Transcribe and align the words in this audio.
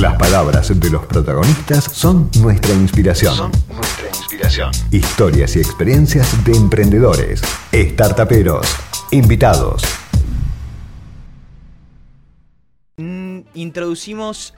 Las 0.00 0.16
palabras 0.16 0.78
de 0.78 0.90
los 0.90 1.04
protagonistas 1.06 1.82
son 1.82 2.30
nuestra 2.40 2.72
inspiración. 2.72 3.34
Son 3.34 3.50
nuestra 3.74 4.06
inspiración. 4.06 4.70
Historias 4.92 5.56
y 5.56 5.58
experiencias 5.58 6.44
de 6.44 6.52
emprendedores, 6.52 7.42
startuperos, 7.72 8.64
invitados. 9.10 9.82
Mm, 12.96 13.40
introducimos 13.54 14.54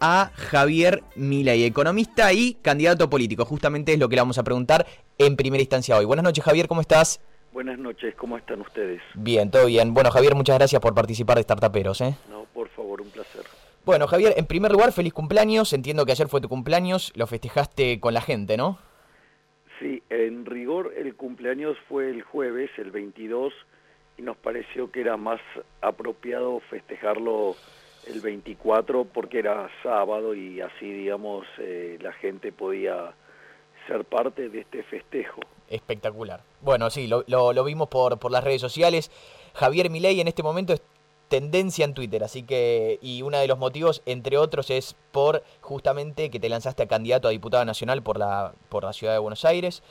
a 0.00 0.32
Javier 0.34 1.04
Milei, 1.14 1.66
economista 1.66 2.32
y 2.32 2.54
candidato 2.54 3.08
político. 3.08 3.44
Justamente 3.44 3.92
es 3.92 3.98
lo 4.00 4.08
que 4.08 4.16
le 4.16 4.22
vamos 4.22 4.38
a 4.38 4.42
preguntar 4.42 4.88
en 5.18 5.36
primera 5.36 5.62
instancia 5.62 5.96
hoy. 5.96 6.04
Buenas 6.04 6.24
noches, 6.24 6.42
Javier, 6.42 6.66
¿cómo 6.66 6.80
estás? 6.80 7.20
Buenas 7.52 7.78
noches, 7.78 8.16
¿cómo 8.16 8.36
están 8.36 8.60
ustedes? 8.60 9.00
Bien, 9.14 9.52
todo 9.52 9.66
bien. 9.66 9.94
Bueno, 9.94 10.10
Javier, 10.10 10.34
muchas 10.34 10.58
gracias 10.58 10.80
por 10.80 10.94
participar 10.94 11.36
de 11.36 11.44
Startuperos. 11.44 12.00
¿eh? 12.00 12.16
No, 12.28 12.46
por 12.52 12.68
favor, 12.70 13.00
un 13.00 13.10
placer. 13.10 13.44
Bueno, 13.84 14.06
Javier, 14.06 14.34
en 14.36 14.46
primer 14.46 14.72
lugar, 14.72 14.92
feliz 14.92 15.12
cumpleaños. 15.12 15.72
Entiendo 15.72 16.04
que 16.04 16.12
ayer 16.12 16.28
fue 16.28 16.40
tu 16.40 16.48
cumpleaños, 16.48 17.12
lo 17.16 17.26
festejaste 17.26 17.98
con 17.98 18.14
la 18.14 18.20
gente, 18.20 18.56
¿no? 18.56 18.78
Sí, 19.78 20.02
en 20.10 20.44
rigor 20.44 20.92
el 20.96 21.14
cumpleaños 21.16 21.78
fue 21.88 22.10
el 22.10 22.22
jueves, 22.22 22.70
el 22.76 22.90
22, 22.90 23.54
y 24.18 24.22
nos 24.22 24.36
pareció 24.36 24.90
que 24.90 25.00
era 25.00 25.16
más 25.16 25.40
apropiado 25.80 26.60
festejarlo 26.68 27.56
el 28.06 28.20
24 28.20 29.06
porque 29.06 29.38
era 29.38 29.70
sábado 29.82 30.34
y 30.34 30.60
así, 30.60 30.90
digamos, 30.92 31.46
eh, 31.58 31.98
la 32.00 32.12
gente 32.12 32.52
podía 32.52 33.14
ser 33.86 34.04
parte 34.04 34.50
de 34.50 34.60
este 34.60 34.82
festejo. 34.82 35.40
Espectacular. 35.68 36.42
Bueno, 36.60 36.90
sí, 36.90 37.06
lo, 37.06 37.24
lo, 37.26 37.64
vimos 37.64 37.88
por, 37.88 38.18
por 38.18 38.30
las 38.30 38.44
redes 38.44 38.60
sociales. 38.60 39.10
Javier 39.54 39.88
Milei 39.88 40.20
en 40.20 40.28
este 40.28 40.42
momento 40.42 40.74
tendencia 41.30 41.84
en 41.84 41.94
Twitter, 41.94 42.24
así 42.24 42.42
que, 42.42 42.98
y 43.00 43.22
uno 43.22 43.38
de 43.38 43.46
los 43.46 43.56
motivos, 43.56 44.02
entre 44.04 44.36
otros, 44.36 44.68
es 44.68 44.96
por 45.12 45.44
justamente 45.60 46.28
que 46.28 46.40
te 46.40 46.48
lanzaste 46.48 46.82
a 46.82 46.88
candidato 46.88 47.28
a 47.28 47.30
diputado 47.30 47.64
nacional 47.64 48.02
por 48.02 48.18
la, 48.18 48.52
por 48.68 48.82
la 48.82 48.92
ciudad 48.92 49.12
de 49.12 49.20
Buenos 49.20 49.44
Aires. 49.44 49.84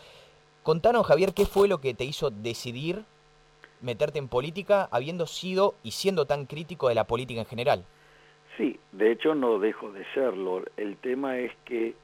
Contanos, 0.63 1.07
Javier, 1.07 1.33
¿qué 1.33 1.45
fue 1.45 1.69
lo 1.69 1.79
que 1.79 1.93
te 1.93 2.03
hizo 2.03 2.29
decidir 2.29 3.05
meterte 3.79 4.19
en 4.19 4.27
política 4.27 4.89
habiendo 4.91 5.25
sido 5.27 5.75
y 5.81 5.91
siendo 5.91 6.25
tan 6.25 6.45
crítico 6.45 6.89
de 6.89 6.95
la 6.95 7.05
política 7.05 7.39
en 7.39 7.47
general? 7.47 7.85
Sí, 8.57 8.77
de 8.91 9.13
hecho 9.13 9.33
no 9.33 9.59
dejo 9.59 9.93
de 9.93 10.03
serlo. 10.13 10.65
El 10.75 10.97
tema 10.97 11.37
es 11.39 11.53
que 11.63 11.95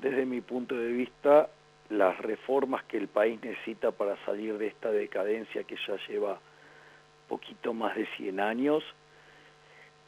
desde 0.00 0.24
mi 0.24 0.40
punto 0.40 0.74
de 0.74 0.88
vista, 0.88 1.50
las 1.90 2.16
reformas 2.16 2.82
que 2.84 2.96
el 2.96 3.08
país 3.08 3.38
necesita 3.42 3.90
para 3.90 4.16
salir 4.24 4.56
de 4.56 4.68
esta 4.68 4.90
decadencia 4.90 5.64
que 5.64 5.76
ya 5.86 5.98
lleva 6.08 6.40
poquito 7.28 7.72
más 7.74 7.96
de 7.96 8.06
100 8.16 8.40
años, 8.40 8.84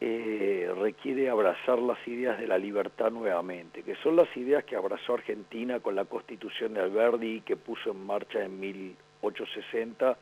eh, 0.00 0.70
requiere 0.78 1.30
abrazar 1.30 1.78
las 1.78 1.96
ideas 2.06 2.38
de 2.38 2.46
la 2.46 2.58
libertad 2.58 3.10
nuevamente, 3.10 3.82
que 3.82 3.94
son 3.96 4.16
las 4.16 4.34
ideas 4.36 4.64
que 4.64 4.76
abrazó 4.76 5.14
Argentina 5.14 5.80
con 5.80 5.94
la 5.94 6.04
constitución 6.04 6.74
de 6.74 6.80
Alberdi 6.80 7.40
que 7.40 7.56
puso 7.56 7.92
en 7.92 8.04
marcha 8.04 8.44
en 8.44 8.58
1860 8.60 10.18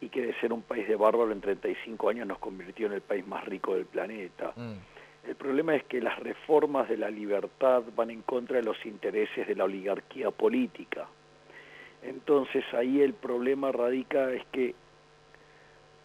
y 0.00 0.08
que 0.10 0.22
de 0.26 0.34
ser 0.34 0.52
un 0.52 0.62
país 0.62 0.86
de 0.86 0.94
bárbaro 0.94 1.32
en 1.32 1.40
35 1.40 2.08
años 2.08 2.26
nos 2.26 2.38
convirtió 2.38 2.86
en 2.86 2.92
el 2.92 3.00
país 3.00 3.26
más 3.26 3.44
rico 3.44 3.74
del 3.74 3.86
planeta. 3.86 4.52
Mm. 4.54 4.74
El 5.28 5.34
problema 5.34 5.74
es 5.74 5.84
que 5.84 6.00
las 6.00 6.18
reformas 6.20 6.88
de 6.88 6.96
la 6.96 7.10
libertad 7.10 7.82
van 7.96 8.10
en 8.10 8.22
contra 8.22 8.58
de 8.58 8.62
los 8.62 8.84
intereses 8.86 9.46
de 9.46 9.54
la 9.56 9.64
oligarquía 9.64 10.30
política. 10.30 11.08
Entonces 12.02 12.64
ahí 12.72 13.00
el 13.00 13.14
problema 13.14 13.72
radica 13.72 14.30
es 14.32 14.44
que 14.52 14.74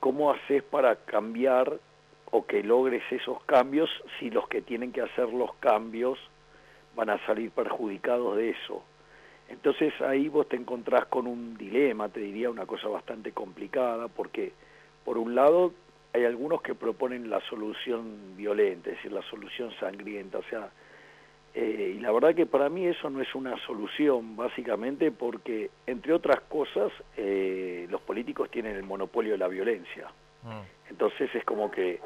cómo 0.03 0.31
haces 0.31 0.61
para 0.63 0.97
cambiar 0.97 1.79
o 2.29 2.45
que 2.45 2.61
logres 2.61 3.01
esos 3.09 3.41
cambios 3.45 3.89
si 4.19 4.29
los 4.29 4.49
que 4.49 4.61
tienen 4.61 4.91
que 4.91 4.99
hacer 4.99 5.29
los 5.29 5.53
cambios 5.61 6.19
van 6.93 7.09
a 7.09 7.25
salir 7.25 7.51
perjudicados 7.51 8.35
de 8.35 8.49
eso. 8.49 8.83
Entonces 9.47 9.93
ahí 10.01 10.27
vos 10.27 10.49
te 10.49 10.57
encontrás 10.57 11.05
con 11.05 11.25
un 11.25 11.55
dilema, 11.57 12.09
te 12.09 12.19
diría 12.19 12.49
una 12.49 12.65
cosa 12.65 12.89
bastante 12.89 13.31
complicada, 13.31 14.09
porque 14.09 14.51
por 15.05 15.17
un 15.17 15.35
lado 15.35 15.71
hay 16.11 16.25
algunos 16.25 16.61
que 16.61 16.75
proponen 16.75 17.29
la 17.29 17.39
solución 17.47 18.35
violenta, 18.35 18.89
es 18.89 18.97
decir, 18.97 19.13
la 19.13 19.21
solución 19.29 19.71
sangrienta, 19.79 20.39
o 20.39 20.43
sea, 20.49 20.69
eh, 21.55 21.95
y 21.97 21.99
la 21.99 22.11
verdad 22.11 22.33
que 22.33 22.45
para 22.45 22.69
mí 22.69 22.85
eso 22.87 23.09
no 23.09 23.21
es 23.21 23.35
una 23.35 23.55
solución, 23.65 24.35
básicamente 24.35 25.11
porque, 25.11 25.69
entre 25.85 26.13
otras 26.13 26.41
cosas, 26.41 26.91
eh, 27.15 27.87
los 27.89 28.01
políticos 28.01 28.49
tienen 28.49 28.75
el 28.75 28.83
monopolio 28.83 29.33
de 29.33 29.37
la 29.37 29.47
violencia. 29.47 30.11
Mm. 30.43 30.89
Entonces 30.89 31.33
es 31.35 31.45
como 31.45 31.69
que 31.69 31.99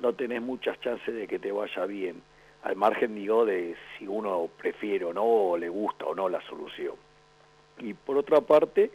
no 0.00 0.14
tenés 0.14 0.42
muchas 0.42 0.80
chances 0.80 1.14
de 1.14 1.26
que 1.26 1.38
te 1.38 1.52
vaya 1.52 1.84
bien, 1.86 2.22
al 2.62 2.76
margen, 2.76 3.14
digo, 3.14 3.44
de 3.44 3.76
si 3.98 4.06
uno 4.06 4.48
prefiere 4.56 5.04
o 5.04 5.12
no, 5.12 5.24
o 5.24 5.58
le 5.58 5.68
gusta 5.68 6.06
o 6.06 6.14
no 6.14 6.28
la 6.30 6.40
solución. 6.42 6.94
Y 7.78 7.92
por 7.92 8.16
otra 8.16 8.40
parte, 8.40 8.90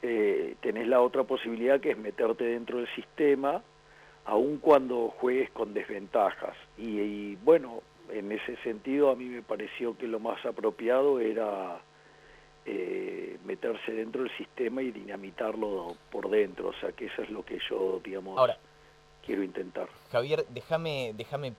eh, 0.00 0.56
tenés 0.60 0.88
la 0.88 1.02
otra 1.02 1.24
posibilidad 1.24 1.80
que 1.80 1.90
es 1.90 1.98
meterte 1.98 2.44
dentro 2.44 2.78
del 2.78 2.88
sistema, 2.94 3.62
aun 4.24 4.58
cuando 4.58 5.08
juegues 5.08 5.50
con 5.50 5.74
desventajas. 5.74 6.56
Y, 6.78 7.36
bueno, 7.36 7.82
en 8.10 8.32
ese 8.32 8.56
sentido 8.62 9.10
a 9.10 9.16
mí 9.16 9.24
me 9.26 9.42
pareció 9.42 9.96
que 9.96 10.06
lo 10.06 10.20
más 10.20 10.44
apropiado 10.44 11.20
era 11.20 11.80
eh, 12.66 13.38
meterse 13.44 13.92
dentro 13.92 14.22
del 14.22 14.36
sistema 14.36 14.82
y 14.82 14.90
dinamitarlo 14.90 15.96
por 16.10 16.30
dentro, 16.30 16.68
o 16.68 16.74
sea 16.74 16.92
que 16.92 17.06
eso 17.06 17.22
es 17.22 17.30
lo 17.30 17.44
que 17.44 17.58
yo, 17.68 18.00
digamos, 18.02 18.40
quiero 19.24 19.42
intentar. 19.42 19.88
Javier, 20.10 20.46
déjame, 20.48 21.12
déjame, 21.16 21.54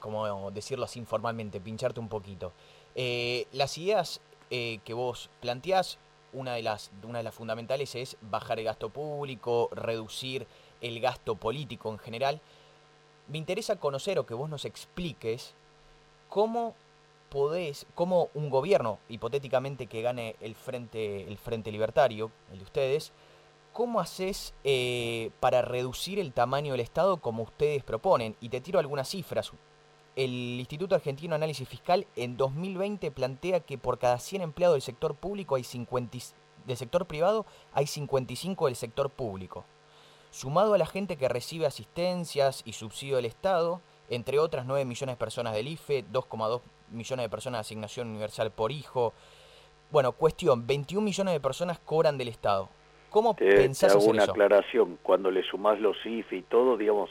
como 0.00 0.50
decirlo 0.50 0.84
así 0.84 0.98
informalmente, 0.98 1.60
pincharte 1.60 2.00
un 2.00 2.08
poquito. 2.08 2.52
Eh, 2.94 3.46
las 3.52 3.78
ideas 3.78 4.20
eh, 4.50 4.80
que 4.84 4.94
vos 4.94 5.30
planteás 5.40 5.98
una 6.32 6.54
de, 6.54 6.62
las, 6.62 6.90
una 7.02 7.18
de 7.18 7.24
las 7.24 7.34
fundamentales 7.34 7.94
es 7.94 8.16
bajar 8.22 8.58
el 8.58 8.64
gasto 8.64 8.90
público, 8.90 9.68
reducir 9.72 10.46
el 10.80 11.00
gasto 11.00 11.36
político 11.36 11.90
en 11.90 11.98
general. 11.98 12.40
Me 13.28 13.38
interesa 13.38 13.76
conocer 13.76 14.18
o 14.18 14.26
que 14.26 14.34
vos 14.34 14.48
nos 14.48 14.64
expliques 14.64 15.54
cómo 16.32 16.74
podés, 17.28 17.84
cómo 17.94 18.30
un 18.32 18.48
gobierno, 18.48 18.98
hipotéticamente 19.10 19.86
que 19.86 20.00
gane 20.00 20.34
el 20.40 20.54
frente, 20.54 21.28
el 21.28 21.36
frente 21.36 21.70
libertario, 21.70 22.30
el 22.50 22.58
de 22.58 22.64
ustedes, 22.64 23.12
¿cómo 23.74 24.00
haces 24.00 24.54
eh, 24.64 25.30
para 25.40 25.60
reducir 25.60 26.18
el 26.18 26.32
tamaño 26.32 26.72
del 26.72 26.80
Estado 26.80 27.18
como 27.18 27.42
ustedes 27.42 27.84
proponen? 27.84 28.34
Y 28.40 28.48
te 28.48 28.62
tiro 28.62 28.78
algunas 28.78 29.10
cifras 29.10 29.52
el 30.16 30.56
Instituto 30.58 30.94
Argentino 30.94 31.32
de 31.32 31.36
Análisis 31.36 31.68
Fiscal 31.68 32.06
en 32.16 32.38
2020 32.38 33.10
plantea 33.10 33.60
que 33.60 33.76
por 33.76 33.98
cada 33.98 34.18
100 34.18 34.40
empleados 34.40 34.74
del 34.74 34.82
sector 34.82 35.14
público 35.14 35.56
hay 35.56 35.64
50, 35.64 36.18
del 36.66 36.76
sector 36.78 37.06
privado 37.06 37.44
hay 37.74 37.86
55 37.86 38.66
del 38.66 38.76
sector 38.76 39.10
público. 39.10 39.64
Sumado 40.30 40.72
a 40.72 40.78
la 40.78 40.86
gente 40.86 41.18
que 41.18 41.28
recibe 41.28 41.66
asistencias 41.66 42.62
y 42.64 42.72
subsidio 42.72 43.16
del 43.16 43.26
Estado, 43.26 43.82
entre 44.10 44.38
otras 44.38 44.66
9 44.66 44.84
millones 44.84 45.14
de 45.14 45.18
personas 45.18 45.54
del 45.54 45.68
IFE, 45.68 46.04
2,2 46.12 46.60
millones 46.90 47.24
de 47.24 47.30
personas 47.30 47.58
de 47.58 47.60
asignación 47.60 48.08
universal 48.08 48.50
por 48.50 48.72
hijo. 48.72 49.12
Bueno, 49.90 50.12
cuestión, 50.12 50.66
21 50.66 51.04
millones 51.04 51.34
de 51.34 51.40
personas 51.40 51.78
cobran 51.78 52.18
del 52.18 52.28
Estado. 52.28 52.68
¿Cómo 53.10 53.34
te, 53.34 53.54
pensás 53.54 53.92
te 53.92 53.98
hago 53.98 54.10
una 54.10 54.24
aclaración, 54.24 54.98
cuando 55.02 55.30
le 55.30 55.42
sumás 55.42 55.78
los 55.80 55.96
IFE 56.04 56.36
y 56.36 56.42
todo, 56.42 56.76
digamos, 56.76 57.10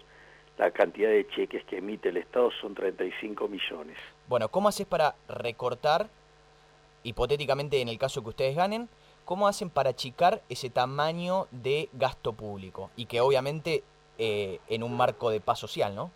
la 0.58 0.72
cantidad 0.72 1.10
de 1.10 1.28
cheques 1.28 1.64
que 1.66 1.78
emite 1.78 2.10
el 2.10 2.18
Estado 2.18 2.52
son 2.62 2.76
35 2.76 3.48
millones. 3.48 3.98
Bueno, 4.28 4.50
¿cómo 4.50 4.70
haces 4.70 4.86
para 4.86 5.16
recortar, 5.28 6.08
hipotéticamente 7.04 7.82
en 7.82 7.88
el 7.88 7.98
caso 7.98 8.22
que 8.22 8.30
ustedes 8.30 8.56
ganen, 8.56 8.88
cómo 9.26 9.48
hacen 9.48 9.72
para 9.72 9.90
achicar 9.92 10.44
ese 10.50 10.70
tamaño 10.70 11.48
de 11.50 11.90
gasto 11.94 12.34
público? 12.34 12.92
Y 12.96 13.06
que 13.06 13.22
obviamente 13.22 13.84
eh, 14.20 14.60
en 14.68 14.84
un 14.84 14.96
marco 14.96 15.32
de 15.32 15.42
paz 15.42 15.58
social, 15.58 15.96
¿no? 15.96 16.12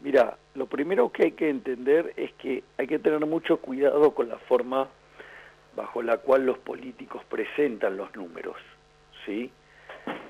Mira, 0.00 0.38
lo 0.54 0.66
primero 0.66 1.12
que 1.12 1.24
hay 1.24 1.32
que 1.32 1.50
entender 1.50 2.14
es 2.16 2.32
que 2.34 2.62
hay 2.78 2.86
que 2.86 2.98
tener 2.98 3.24
mucho 3.26 3.58
cuidado 3.58 4.12
con 4.14 4.28
la 4.28 4.38
forma 4.38 4.88
bajo 5.76 6.02
la 6.02 6.18
cual 6.18 6.46
los 6.46 6.58
políticos 6.58 7.22
presentan 7.28 7.96
los 7.96 8.14
números, 8.16 8.56
¿sí? 9.24 9.50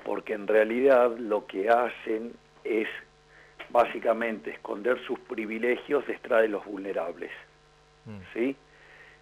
Porque 0.03 0.33
en 0.33 0.47
realidad 0.47 1.17
lo 1.17 1.45
que 1.45 1.69
hacen 1.69 2.33
es 2.63 2.87
básicamente 3.69 4.51
esconder 4.51 4.99
sus 5.05 5.19
privilegios 5.19 6.05
detrás 6.05 6.41
de 6.41 6.49
los 6.49 6.65
vulnerables. 6.65 7.31
Mm. 8.05 8.19
¿Sí? 8.33 8.55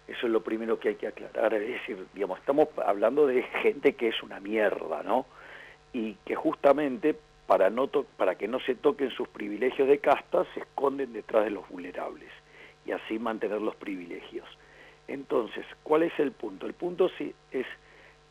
Eso 0.08 0.26
es 0.26 0.32
lo 0.32 0.42
primero 0.42 0.80
que 0.80 0.88
hay 0.88 0.94
que 0.96 1.06
aclarar, 1.06 1.54
es 1.54 1.68
decir, 1.68 2.04
digamos, 2.14 2.40
estamos 2.40 2.68
hablando 2.84 3.28
de 3.28 3.44
gente 3.62 3.92
que 3.94 4.08
es 4.08 4.22
una 4.24 4.40
mierda, 4.40 5.04
¿no? 5.04 5.26
Y 5.92 6.14
que 6.24 6.34
justamente 6.34 7.16
para, 7.50 7.68
no 7.68 7.88
para 7.88 8.36
que 8.36 8.46
no 8.46 8.60
se 8.60 8.76
toquen 8.76 9.10
sus 9.10 9.26
privilegios 9.26 9.88
de 9.88 9.98
casta, 9.98 10.44
se 10.54 10.60
esconden 10.60 11.12
detrás 11.12 11.42
de 11.42 11.50
los 11.50 11.68
vulnerables 11.68 12.30
y 12.86 12.92
así 12.92 13.18
mantener 13.18 13.60
los 13.60 13.74
privilegios. 13.74 14.46
Entonces, 15.08 15.66
¿cuál 15.82 16.04
es 16.04 16.16
el 16.20 16.30
punto? 16.30 16.66
El 16.66 16.74
punto 16.74 17.10
es, 17.50 17.66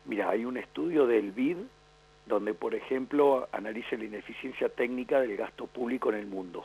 mira, 0.06 0.30
hay 0.30 0.46
un 0.46 0.56
estudio 0.56 1.06
del 1.06 1.32
BID 1.32 1.58
donde, 2.24 2.54
por 2.54 2.74
ejemplo, 2.74 3.46
analice 3.52 3.98
la 3.98 4.04
ineficiencia 4.04 4.70
técnica 4.70 5.20
del 5.20 5.36
gasto 5.36 5.66
público 5.66 6.08
en 6.08 6.14
el 6.14 6.26
mundo. 6.26 6.64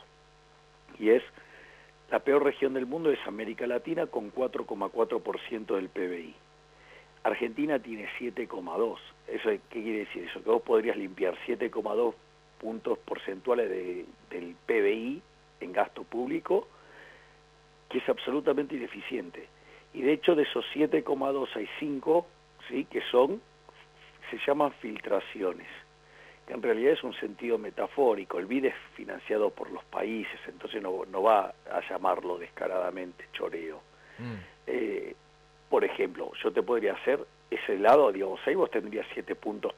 Y 0.98 1.10
es 1.10 1.22
La 2.10 2.20
peor 2.20 2.42
región 2.42 2.72
del 2.72 2.86
mundo 2.86 3.10
es 3.10 3.18
América 3.26 3.66
Latina 3.66 4.06
con 4.06 4.32
4,4% 4.32 5.74
del 5.74 5.90
PBI. 5.90 6.34
Argentina 7.22 7.78
tiene 7.80 8.08
7,2. 8.18 8.96
¿Eso 9.28 9.50
qué 9.50 9.82
quiere 9.82 9.98
decir 10.06 10.24
eso? 10.24 10.42
Que 10.42 10.48
vos 10.48 10.62
podrías 10.62 10.96
limpiar 10.96 11.36
7,2 11.46 12.14
puntos 12.58 12.98
porcentuales 12.98 13.68
del 14.30 14.56
PBI 14.66 15.22
en 15.60 15.72
gasto 15.72 16.04
público, 16.04 16.68
que 17.88 17.98
es 17.98 18.08
absolutamente 18.08 18.74
ineficiente. 18.74 19.48
Y 19.94 20.02
de 20.02 20.12
hecho 20.12 20.34
de 20.34 20.42
esos 20.42 20.64
7,2 20.74 21.48
hay 21.54 21.68
5, 21.78 22.26
¿sí? 22.68 22.84
que 22.86 23.00
son, 23.10 23.40
se 24.30 24.38
llaman 24.46 24.72
filtraciones 24.80 25.68
que 26.46 26.54
en 26.54 26.62
realidad 26.62 26.92
es 26.92 27.02
un 27.02 27.14
sentido 27.14 27.58
metafórico. 27.58 28.38
El 28.38 28.46
BID 28.46 28.66
es 28.66 28.74
financiado 28.94 29.50
por 29.50 29.70
los 29.70 29.84
países, 29.84 30.38
entonces 30.46 30.80
no, 30.80 31.04
no 31.10 31.22
va 31.22 31.52
a 31.70 31.80
llamarlo 31.88 32.38
descaradamente 32.38 33.24
choreo. 33.32 33.80
Mm. 34.18 34.34
Eh, 34.68 35.14
por 35.68 35.84
ejemplo, 35.84 36.30
yo 36.42 36.52
te 36.52 36.62
podría 36.62 36.94
hacer 36.94 37.26
ese 37.50 37.78
lado, 37.78 38.12
digamos, 38.12 38.40
ahí 38.46 38.54
vos 38.54 38.70
tendrías 38.70 39.06
7 39.12 39.34
puntos, 39.34 39.74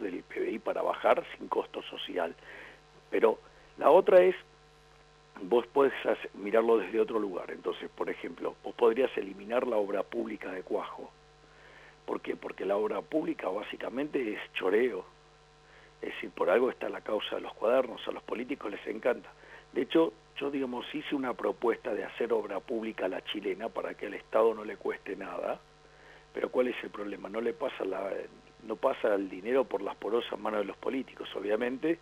del 0.00 0.22
PBI 0.22 0.58
para 0.58 0.82
bajar 0.82 1.24
sin 1.36 1.48
costo 1.48 1.82
social. 1.82 2.34
Pero 3.10 3.38
la 3.78 3.90
otra 3.90 4.22
es, 4.22 4.34
vos 5.42 5.66
podés 5.66 5.92
mirarlo 6.34 6.78
desde 6.78 7.00
otro 7.00 7.18
lugar. 7.18 7.50
Entonces, 7.50 7.90
por 7.90 8.08
ejemplo, 8.08 8.54
vos 8.64 8.74
podrías 8.74 9.10
eliminar 9.16 9.66
la 9.66 9.76
obra 9.76 10.02
pública 10.02 10.50
de 10.50 10.62
Cuajo 10.62 11.10
¿Por 12.06 12.20
qué? 12.20 12.36
Porque 12.36 12.64
la 12.64 12.76
obra 12.76 13.00
pública 13.00 13.48
básicamente 13.48 14.34
es 14.34 14.40
choreo. 14.54 15.04
Es 16.00 16.12
decir, 16.14 16.30
por 16.30 16.50
algo 16.50 16.68
está 16.68 16.88
la 16.88 17.00
causa 17.00 17.36
de 17.36 17.42
los 17.42 17.54
cuadernos, 17.54 18.06
a 18.08 18.12
los 18.12 18.22
políticos 18.24 18.70
les 18.70 18.84
encanta. 18.88 19.32
De 19.72 19.82
hecho, 19.82 20.12
yo 20.36 20.50
digamos 20.50 20.84
hice 20.92 21.14
una 21.14 21.32
propuesta 21.32 21.94
de 21.94 22.04
hacer 22.04 22.32
obra 22.32 22.58
pública 22.58 23.06
a 23.06 23.08
la 23.08 23.22
chilena 23.22 23.68
para 23.68 23.94
que 23.94 24.06
al 24.06 24.14
Estado 24.14 24.52
no 24.52 24.64
le 24.64 24.76
cueste 24.76 25.14
nada, 25.14 25.60
pero 26.34 26.50
¿cuál 26.50 26.68
es 26.68 26.76
el 26.82 26.90
problema? 26.90 27.28
No 27.28 27.40
le 27.40 27.52
pasa 27.52 27.84
la, 27.84 28.10
no 28.62 28.76
pasa 28.76 29.14
el 29.14 29.28
dinero 29.28 29.64
por 29.64 29.82
las 29.82 29.96
porosas 29.96 30.38
manos 30.38 30.60
de 30.60 30.66
los 30.66 30.76
políticos, 30.76 31.28
obviamente 31.36 31.98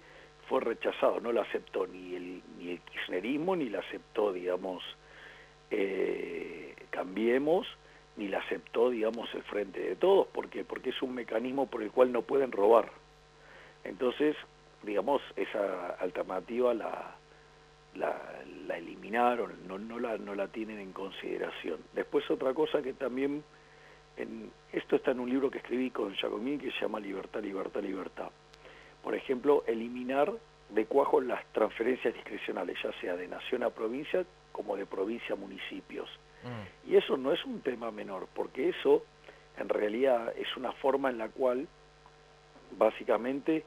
fue 0.48 0.60
rechazado, 0.60 1.20
no 1.20 1.32
lo 1.32 1.42
aceptó 1.42 1.86
ni 1.86 2.14
el, 2.16 2.42
ni 2.58 2.70
el 2.70 2.80
kirchnerismo, 2.80 3.54
ni 3.54 3.68
lo 3.68 3.78
aceptó, 3.78 4.32
digamos, 4.32 4.82
eh, 5.70 6.74
Cambiemos, 6.90 7.66
ni 8.16 8.28
la 8.28 8.38
aceptó, 8.38 8.90
digamos, 8.90 9.32
el 9.34 9.42
frente 9.44 9.80
de 9.80 9.96
todos. 9.96 10.26
¿Por 10.26 10.50
qué? 10.50 10.64
Porque 10.64 10.90
es 10.90 11.02
un 11.02 11.14
mecanismo 11.14 11.66
por 11.66 11.82
el 11.82 11.90
cual 11.92 12.12
no 12.12 12.22
pueden 12.22 12.50
robar. 12.52 12.90
Entonces, 13.84 14.36
digamos, 14.82 15.22
esa 15.36 15.90
alternativa 16.00 16.74
la, 16.74 17.14
la, 17.94 18.76
eliminaron, 18.76 19.66
no, 19.66 19.78
no, 19.78 19.98
la, 19.98 20.18
no 20.18 20.34
la 20.34 20.48
tienen 20.48 20.78
en 20.80 20.92
consideración. 20.92 21.78
Después 21.94 22.28
otra 22.30 22.52
cosa 22.54 22.82
que 22.82 22.92
también, 22.92 23.42
en, 24.22 24.50
esto 24.72 24.96
está 24.96 25.10
en 25.10 25.20
un 25.20 25.30
libro 25.30 25.50
que 25.50 25.58
escribí 25.58 25.90
con 25.90 26.14
Jacomín 26.14 26.58
que 26.58 26.70
se 26.72 26.80
llama 26.80 27.00
Libertad, 27.00 27.42
Libertad, 27.42 27.82
Libertad. 27.82 28.30
Por 29.02 29.14
ejemplo, 29.14 29.64
eliminar 29.66 30.32
de 30.68 30.86
cuajo 30.86 31.20
las 31.20 31.44
transferencias 31.52 32.14
discrecionales, 32.14 32.76
ya 32.82 32.92
sea 33.00 33.16
de 33.16 33.26
nación 33.26 33.62
a 33.62 33.70
provincia 33.70 34.24
como 34.52 34.76
de 34.76 34.86
provincia 34.86 35.34
a 35.34 35.38
municipios. 35.38 36.08
Mm. 36.44 36.90
Y 36.90 36.96
eso 36.96 37.16
no 37.16 37.32
es 37.32 37.44
un 37.44 37.60
tema 37.60 37.90
menor, 37.90 38.28
porque 38.34 38.68
eso 38.68 39.04
en 39.58 39.68
realidad 39.68 40.32
es 40.36 40.56
una 40.56 40.72
forma 40.72 41.10
en 41.10 41.18
la 41.18 41.28
cual 41.28 41.66
básicamente 42.78 43.64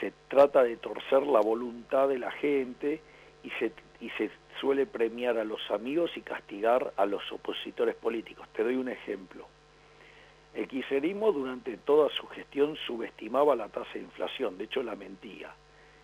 se 0.00 0.12
trata 0.28 0.62
de 0.62 0.76
torcer 0.76 1.22
la 1.26 1.40
voluntad 1.40 2.08
de 2.08 2.18
la 2.18 2.30
gente 2.30 3.00
y 3.42 3.50
se, 3.50 3.72
y 4.00 4.10
se 4.10 4.30
suele 4.60 4.86
premiar 4.86 5.38
a 5.38 5.44
los 5.44 5.70
amigos 5.70 6.10
y 6.16 6.20
castigar 6.20 6.92
a 6.96 7.06
los 7.06 7.22
opositores 7.32 7.96
políticos. 7.96 8.46
Te 8.52 8.62
doy 8.62 8.76
un 8.76 8.88
ejemplo. 8.88 9.46
El 10.54 10.66
kirchnerismo 10.66 11.32
durante 11.32 11.76
toda 11.76 12.08
su 12.10 12.26
gestión 12.28 12.76
subestimaba 12.86 13.54
la 13.54 13.68
tasa 13.68 13.92
de 13.94 14.00
inflación, 14.00 14.58
de 14.58 14.64
hecho 14.64 14.82
la 14.82 14.96
mentía. 14.96 15.54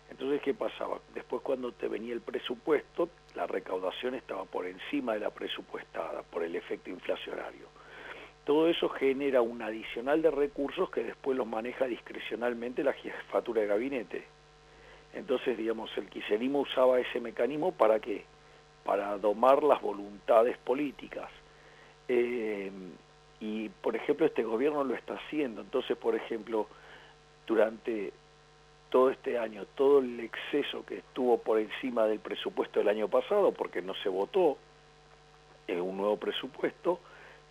Entonces, 0.09 0.41
¿qué 0.41 0.53
pasaba? 0.53 0.99
Después 1.13 1.41
cuando 1.41 1.73
te 1.73 1.87
venía 1.89 2.13
el 2.13 2.21
presupuesto, 2.21 3.09
la 3.35 3.45
recaudación 3.45 4.15
estaba 4.15 4.45
por 4.45 4.65
encima 4.65 5.13
de 5.13 5.19
la 5.19 5.31
presupuestada 5.31 6.23
por 6.23 6.43
el 6.43 6.55
efecto 6.55 6.89
inflacionario. 6.89 7.67
Todo 8.45 8.69
eso 8.69 8.87
genera 8.87 9.41
un 9.41 9.61
adicional 9.61 10.21
de 10.21 10.31
recursos 10.31 10.89
que 10.89 11.03
después 11.03 11.37
los 11.37 11.45
maneja 11.45 11.85
discrecionalmente 11.85 12.83
la 12.85 12.93
jefatura 12.93 13.61
de 13.61 13.67
gabinete. 13.67 14.23
Entonces, 15.13 15.57
digamos, 15.57 15.89
el 15.97 16.09
kirchnerismo 16.09 16.61
usaba 16.61 16.99
ese 17.01 17.19
mecanismo 17.19 17.73
para 17.73 17.99
qué? 17.99 18.23
Para 18.85 19.17
domar 19.17 19.63
las 19.63 19.81
voluntades 19.81 20.57
políticas. 20.59 21.29
Eh, 22.07 22.71
y, 23.39 23.69
por 23.69 23.95
ejemplo, 23.95 24.25
este 24.25 24.43
gobierno 24.43 24.83
lo 24.83 24.95
está 24.95 25.15
haciendo. 25.15 25.61
Entonces, 25.61 25.97
por 25.97 26.15
ejemplo, 26.15 26.67
durante 27.45 28.13
todo 28.89 29.09
este 29.09 29.37
año, 29.37 29.65
todo 29.75 29.99
el 29.99 30.19
exceso 30.19 30.85
que 30.85 30.99
estuvo 30.99 31.37
por 31.37 31.59
encima 31.59 32.05
del 32.05 32.19
presupuesto 32.19 32.79
del 32.79 32.89
año 32.89 33.07
pasado, 33.07 33.51
porque 33.51 33.81
no 33.81 33.93
se 33.95 34.09
votó 34.09 34.57
en 35.67 35.81
un 35.81 35.97
nuevo 35.97 36.17
presupuesto, 36.17 36.99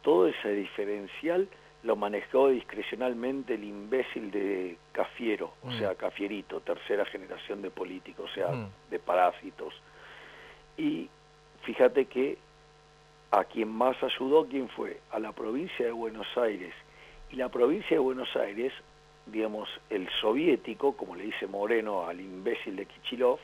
todo 0.03 0.27
ese 0.29 0.53
diferencial 0.53 1.49
lo 1.83 1.95
manejó 1.95 2.49
discrecionalmente 2.49 3.55
el 3.55 3.65
imbécil 3.65 4.31
de 4.31 4.77
Cafiero, 4.93 5.53
o 5.63 5.71
sea, 5.73 5.93
mm. 5.93 5.97
Cafierito, 5.97 6.61
tercera 6.61 7.05
generación 7.05 7.63
de 7.63 7.71
políticos, 7.71 8.31
o 8.31 8.35
sea, 8.35 8.49
mm. 8.49 8.71
de 8.91 8.99
parásitos. 8.99 9.75
Y 10.77 11.09
fíjate 11.63 12.07
que 12.07 12.39
a 13.37 13.45
quien 13.45 13.69
más 13.69 14.03
ayudó, 14.03 14.47
¿quién 14.47 14.67
fue? 14.71 14.99
A 15.11 15.19
la 15.19 15.33
provincia 15.33 15.85
de 15.85 15.93
Buenos 15.93 16.27
Aires. 16.39 16.75
Y 17.31 17.37
la 17.37 17.51
provincia 17.51 17.91
de 17.91 17.99
Buenos 17.99 18.35
Aires, 18.35 18.73
digamos, 19.27 19.69
el 19.91 20.09
soviético, 20.23 20.97
como 20.97 21.15
le 21.15 21.25
dice 21.25 21.47
Moreno 21.47 22.07
al 22.07 22.19
imbécil 22.19 22.77
de 22.77 22.87
Kichilov, 22.87 23.39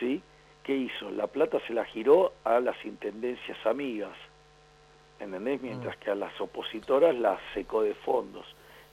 ¿sí? 0.00 0.20
¿Qué 0.64 0.74
hizo? 0.74 1.08
La 1.12 1.28
plata 1.28 1.60
se 1.68 1.72
la 1.72 1.84
giró 1.84 2.32
a 2.42 2.58
las 2.58 2.84
intendencias 2.84 3.64
amigas 3.64 4.16
¿entendés? 5.20 5.60
Mm. 5.62 5.66
Mientras 5.66 5.96
que 5.98 6.10
a 6.10 6.16
las 6.16 6.40
opositoras 6.40 7.14
las 7.14 7.38
secó 7.54 7.82
de 7.82 7.94
fondos. 7.94 8.44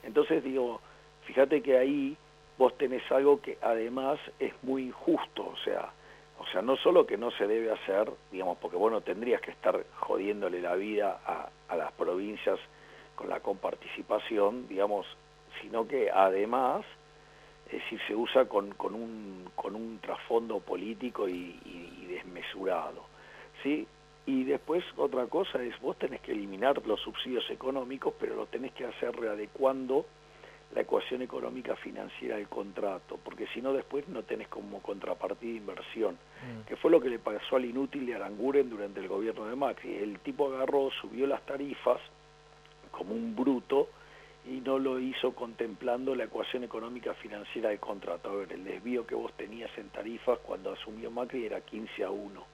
Entonces 0.04 0.44
digo, 0.44 0.80
fíjate 1.24 1.60
que 1.60 1.76
ahí 1.76 2.16
vos 2.56 2.76
tenés 2.78 3.02
algo 3.10 3.40
que 3.40 3.58
además 3.62 4.20
es 4.38 4.52
muy 4.62 4.84
injusto, 4.84 5.42
o 5.42 5.56
sea, 5.64 5.90
o 6.40 6.46
sea, 6.46 6.62
no 6.62 6.74
solo 6.78 7.06
que 7.06 7.18
no 7.18 7.30
se 7.32 7.46
debe 7.46 7.70
hacer, 7.70 8.10
digamos, 8.32 8.56
porque 8.58 8.78
vos 8.78 8.90
no 8.90 9.02
tendrías 9.02 9.42
que 9.42 9.50
estar 9.50 9.84
jodiéndole 9.98 10.62
la 10.62 10.74
vida 10.74 11.20
a, 11.26 11.50
a 11.68 11.76
las 11.76 11.92
provincias 11.92 12.58
con 13.14 13.28
la 13.28 13.40
comparticipación, 13.40 14.66
digamos, 14.66 15.06
sino 15.60 15.86
que 15.86 16.10
además, 16.10 16.86
es 17.70 17.82
se 18.06 18.16
usa 18.16 18.46
con, 18.46 18.70
con, 18.72 18.94
un, 18.94 19.50
con 19.54 19.76
un 19.76 19.98
trasfondo 19.98 20.60
político 20.60 21.28
y, 21.28 21.60
y 21.62 22.06
desmesurado. 22.06 23.04
¿sí? 23.62 23.86
Y 24.24 24.44
después 24.44 24.82
otra 24.96 25.26
cosa 25.26 25.62
es, 25.62 25.78
vos 25.82 25.98
tenés 25.98 26.22
que 26.22 26.32
eliminar 26.32 26.80
los 26.86 27.00
subsidios 27.00 27.48
económicos, 27.50 28.14
pero 28.18 28.34
lo 28.34 28.46
tenés 28.46 28.72
que 28.72 28.86
hacer 28.86 29.14
readecuando 29.14 30.06
la 30.74 30.82
ecuación 30.82 31.22
económica 31.22 31.74
financiera 31.76 32.36
del 32.36 32.48
contrato, 32.48 33.18
porque 33.24 33.46
si 33.48 33.60
no 33.60 33.72
después 33.72 34.08
no 34.08 34.22
tenés 34.22 34.48
como 34.48 34.80
contrapartida 34.80 35.56
inversión, 35.56 36.14
mm. 36.14 36.68
que 36.68 36.76
fue 36.76 36.90
lo 36.90 37.00
que 37.00 37.08
le 37.08 37.18
pasó 37.18 37.56
al 37.56 37.64
inútil 37.64 38.06
de 38.06 38.14
Aranguren 38.14 38.70
durante 38.70 39.00
el 39.00 39.08
gobierno 39.08 39.46
de 39.46 39.56
Macri. 39.56 39.96
El 39.96 40.20
tipo 40.20 40.46
agarró, 40.52 40.90
subió 41.00 41.26
las 41.26 41.44
tarifas 41.44 42.00
como 42.92 43.14
un 43.14 43.34
bruto 43.34 43.88
y 44.46 44.60
no 44.60 44.78
lo 44.78 45.00
hizo 45.00 45.32
contemplando 45.32 46.14
la 46.14 46.24
ecuación 46.24 46.64
económica 46.64 47.14
financiera 47.14 47.70
del 47.70 47.80
contrato. 47.80 48.30
A 48.30 48.36
ver, 48.36 48.52
el 48.52 48.64
desvío 48.64 49.06
que 49.06 49.14
vos 49.14 49.32
tenías 49.36 49.70
en 49.76 49.88
tarifas 49.90 50.38
cuando 50.38 50.72
asumió 50.72 51.10
Macri 51.10 51.46
era 51.46 51.60
15 51.60 52.04
a 52.04 52.10
1, 52.10 52.44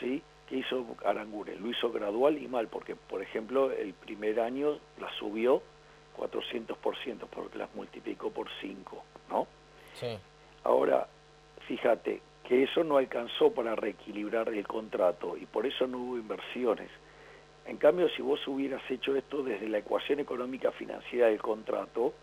¿sí?, 0.00 0.22
que 0.48 0.58
hizo 0.58 0.86
Aranguren, 1.04 1.60
lo 1.60 1.68
hizo 1.68 1.90
gradual 1.90 2.38
y 2.38 2.46
mal, 2.46 2.68
porque 2.68 2.94
por 2.94 3.20
ejemplo 3.20 3.72
el 3.72 3.94
primer 3.94 4.38
año 4.38 4.78
la 5.00 5.10
subió 5.18 5.60
400%, 6.16 7.26
porque 7.30 7.58
las 7.58 7.74
multiplicó 7.74 8.30
por 8.30 8.48
5, 8.60 9.04
¿no? 9.30 9.46
Sí. 9.94 10.18
Ahora, 10.64 11.06
fíjate 11.66 12.20
que 12.44 12.62
eso 12.62 12.84
no 12.84 12.96
alcanzó 12.96 13.52
para 13.52 13.74
reequilibrar 13.74 14.48
el 14.48 14.66
contrato 14.66 15.36
y 15.36 15.46
por 15.46 15.66
eso 15.66 15.86
no 15.86 15.98
hubo 15.98 16.16
inversiones. 16.16 16.90
En 17.66 17.76
cambio, 17.78 18.08
si 18.10 18.22
vos 18.22 18.46
hubieras 18.46 18.82
hecho 18.90 19.16
esto 19.16 19.42
desde 19.42 19.68
la 19.68 19.78
ecuación 19.78 20.20
económica 20.20 20.70
financiera 20.70 21.26
del 21.26 21.42
contrato, 21.42 22.14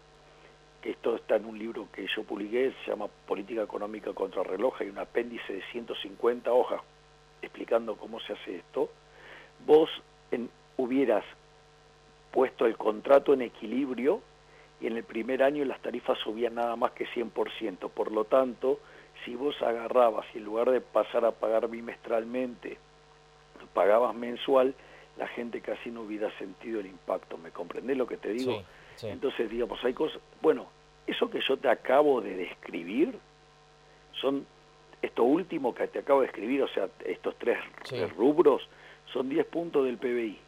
que 0.82 0.92
esto 0.92 1.16
está 1.16 1.36
en 1.36 1.46
un 1.46 1.60
libro 1.60 1.88
que 1.92 2.08
yo 2.14 2.24
publiqué, 2.24 2.74
se 2.84 2.92
llama 2.92 3.08
Política 3.28 3.64
Económica 3.64 4.14
contra 4.14 4.44
Reloj, 4.44 4.76
hay 4.80 4.90
un 4.90 5.00
apéndice 5.00 5.54
de 5.54 5.64
150 5.72 6.52
hojas 6.52 6.82
explicando 7.42 7.96
cómo 7.98 8.20
se 8.22 8.34
hace 8.34 8.58
esto, 8.58 8.90
vos 9.66 9.90
hubieras 10.78 11.24
puesto 12.34 12.66
el 12.66 12.76
contrato 12.76 13.34
en 13.34 13.44
equilibrio 13.44 14.22
y 14.82 14.88
en 14.88 14.98
el 14.98 15.04
primer 15.04 15.44
año 15.44 15.64
las 15.64 15.80
tarifas 15.82 16.18
subían 16.18 16.56
nada 16.56 16.76
más 16.76 16.92
que 16.92 17.06
100%. 17.08 17.90
Por 17.92 18.12
lo 18.12 18.26
tanto, 18.26 18.80
si 19.24 19.36
vos 19.36 19.56
agarrabas 19.62 20.26
y 20.34 20.40
en 20.40 20.46
lugar 20.46 20.72
de 20.72 20.82
pasar 20.82 21.24
a 21.24 21.32
pagar 21.32 21.70
bimestralmente, 21.70 22.78
pagabas 23.74 24.16
mensual, 24.16 24.74
la 25.18 25.28
gente 25.28 25.62
casi 25.62 25.92
no 25.92 26.02
hubiera 26.02 26.36
sentido 26.40 26.80
el 26.80 26.88
impacto. 26.88 27.38
¿Me 27.38 27.52
comprendés 27.52 27.96
lo 27.96 28.08
que 28.08 28.18
te 28.18 28.30
digo? 28.30 28.64
Entonces, 29.04 29.50
digamos, 29.50 29.84
hay 29.86 29.94
cosas... 29.94 30.20
Bueno, 30.42 30.66
eso 31.06 31.30
que 31.30 31.40
yo 31.48 31.58
te 31.58 31.70
acabo 31.70 32.20
de 32.20 32.36
describir 32.36 33.18
son 34.20 34.46
esto 35.02 35.24
último 35.24 35.76
que 35.76 35.88
te 35.88 36.00
acabo 36.00 36.22
de 36.22 36.28
escribir, 36.28 36.64
o 36.64 36.68
sea, 36.70 36.88
estos 37.06 37.36
tres, 37.38 37.60
rubros, 38.18 38.68
son 39.12 39.30
10 39.30 39.46
puntos 39.48 39.86
del 39.86 39.98
PBI. 39.98 40.40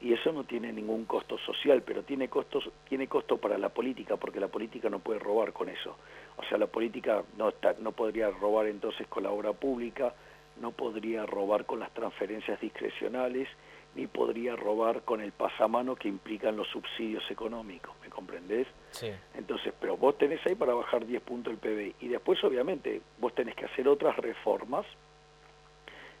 Y 0.00 0.12
eso 0.12 0.32
no 0.32 0.44
tiene 0.44 0.72
ningún 0.72 1.04
costo 1.04 1.38
social, 1.38 1.82
pero 1.82 2.02
tiene 2.02 2.28
costos 2.28 2.70
tiene 2.88 3.08
costo 3.08 3.38
para 3.38 3.58
la 3.58 3.70
política, 3.70 4.16
porque 4.16 4.40
la 4.40 4.48
política 4.48 4.88
no 4.90 4.98
puede 4.98 5.18
robar 5.18 5.52
con 5.52 5.68
eso. 5.68 5.96
O 6.36 6.44
sea, 6.44 6.58
la 6.58 6.66
política 6.66 7.22
no, 7.36 7.48
está, 7.48 7.74
no 7.80 7.92
podría 7.92 8.30
robar 8.30 8.66
entonces 8.66 9.06
con 9.08 9.22
la 9.22 9.30
obra 9.30 9.52
pública, 9.52 10.14
no 10.60 10.72
podría 10.72 11.26
robar 11.26 11.64
con 11.64 11.80
las 11.80 11.92
transferencias 11.92 12.60
discrecionales, 12.60 13.48
ni 13.94 14.06
podría 14.06 14.56
robar 14.56 15.02
con 15.02 15.20
el 15.20 15.32
pasamano 15.32 15.94
que 15.94 16.08
implican 16.08 16.56
los 16.56 16.68
subsidios 16.68 17.28
económicos, 17.30 17.94
¿me 18.02 18.08
comprendés? 18.08 18.66
Sí. 18.90 19.10
Entonces, 19.34 19.72
pero 19.80 19.96
vos 19.96 20.18
tenés 20.18 20.44
ahí 20.46 20.54
para 20.54 20.74
bajar 20.74 21.06
10 21.06 21.22
puntos 21.22 21.52
el 21.52 21.58
PBI. 21.58 21.94
Y 22.00 22.08
después, 22.08 22.42
obviamente, 22.42 23.00
vos 23.18 23.34
tenés 23.34 23.54
que 23.54 23.66
hacer 23.66 23.86
otras 23.88 24.16
reformas. 24.16 24.84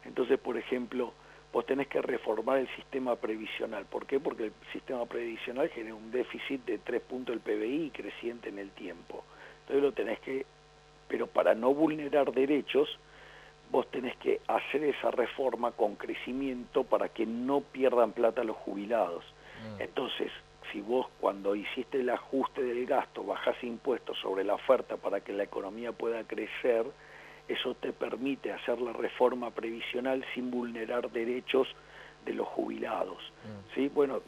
Entonces, 0.04 0.38
por 0.38 0.56
ejemplo, 0.56 1.12
vos 1.54 1.64
tenés 1.64 1.86
que 1.86 2.02
reformar 2.02 2.58
el 2.58 2.68
sistema 2.74 3.14
previsional. 3.14 3.86
¿Por 3.86 4.06
qué? 4.06 4.18
Porque 4.18 4.46
el 4.46 4.52
sistema 4.72 5.06
previsional 5.06 5.68
genera 5.68 5.94
un 5.94 6.10
déficit 6.10 6.64
de 6.64 6.78
3 6.78 7.00
puntos 7.02 7.32
del 7.32 7.40
PBI 7.40 7.92
creciente 7.94 8.48
en 8.48 8.58
el 8.58 8.70
tiempo. 8.72 9.22
Entonces 9.60 9.82
lo 9.82 9.92
tenés 9.92 10.18
que, 10.18 10.44
pero 11.06 11.28
para 11.28 11.54
no 11.54 11.72
vulnerar 11.72 12.32
derechos, 12.32 12.98
vos 13.70 13.88
tenés 13.92 14.16
que 14.16 14.40
hacer 14.48 14.82
esa 14.82 15.12
reforma 15.12 15.70
con 15.70 15.94
crecimiento 15.94 16.82
para 16.82 17.08
que 17.08 17.24
no 17.24 17.60
pierdan 17.60 18.10
plata 18.10 18.42
los 18.42 18.56
jubilados. 18.56 19.24
Mm. 19.62 19.82
Entonces, 19.82 20.32
si 20.72 20.80
vos 20.80 21.06
cuando 21.20 21.54
hiciste 21.54 22.00
el 22.00 22.10
ajuste 22.10 22.64
del 22.64 22.84
gasto 22.84 23.22
bajás 23.22 23.62
impuestos 23.62 24.18
sobre 24.18 24.42
la 24.42 24.54
oferta 24.54 24.96
para 24.96 25.20
que 25.20 25.32
la 25.32 25.44
economía 25.44 25.92
pueda 25.92 26.24
crecer, 26.24 26.84
eso 27.48 27.74
te 27.74 27.92
permite 27.92 28.52
hacer 28.52 28.80
la 28.80 28.92
reforma 28.92 29.50
previsional 29.50 30.24
sin 30.34 30.50
vulnerar 30.50 31.10
derechos 31.10 31.68
de 32.24 32.32
los 32.34 32.48
jubilados. 32.48 33.18
Mm. 33.18 33.74
¿Sí? 33.74 33.88
Bueno, 33.88 34.20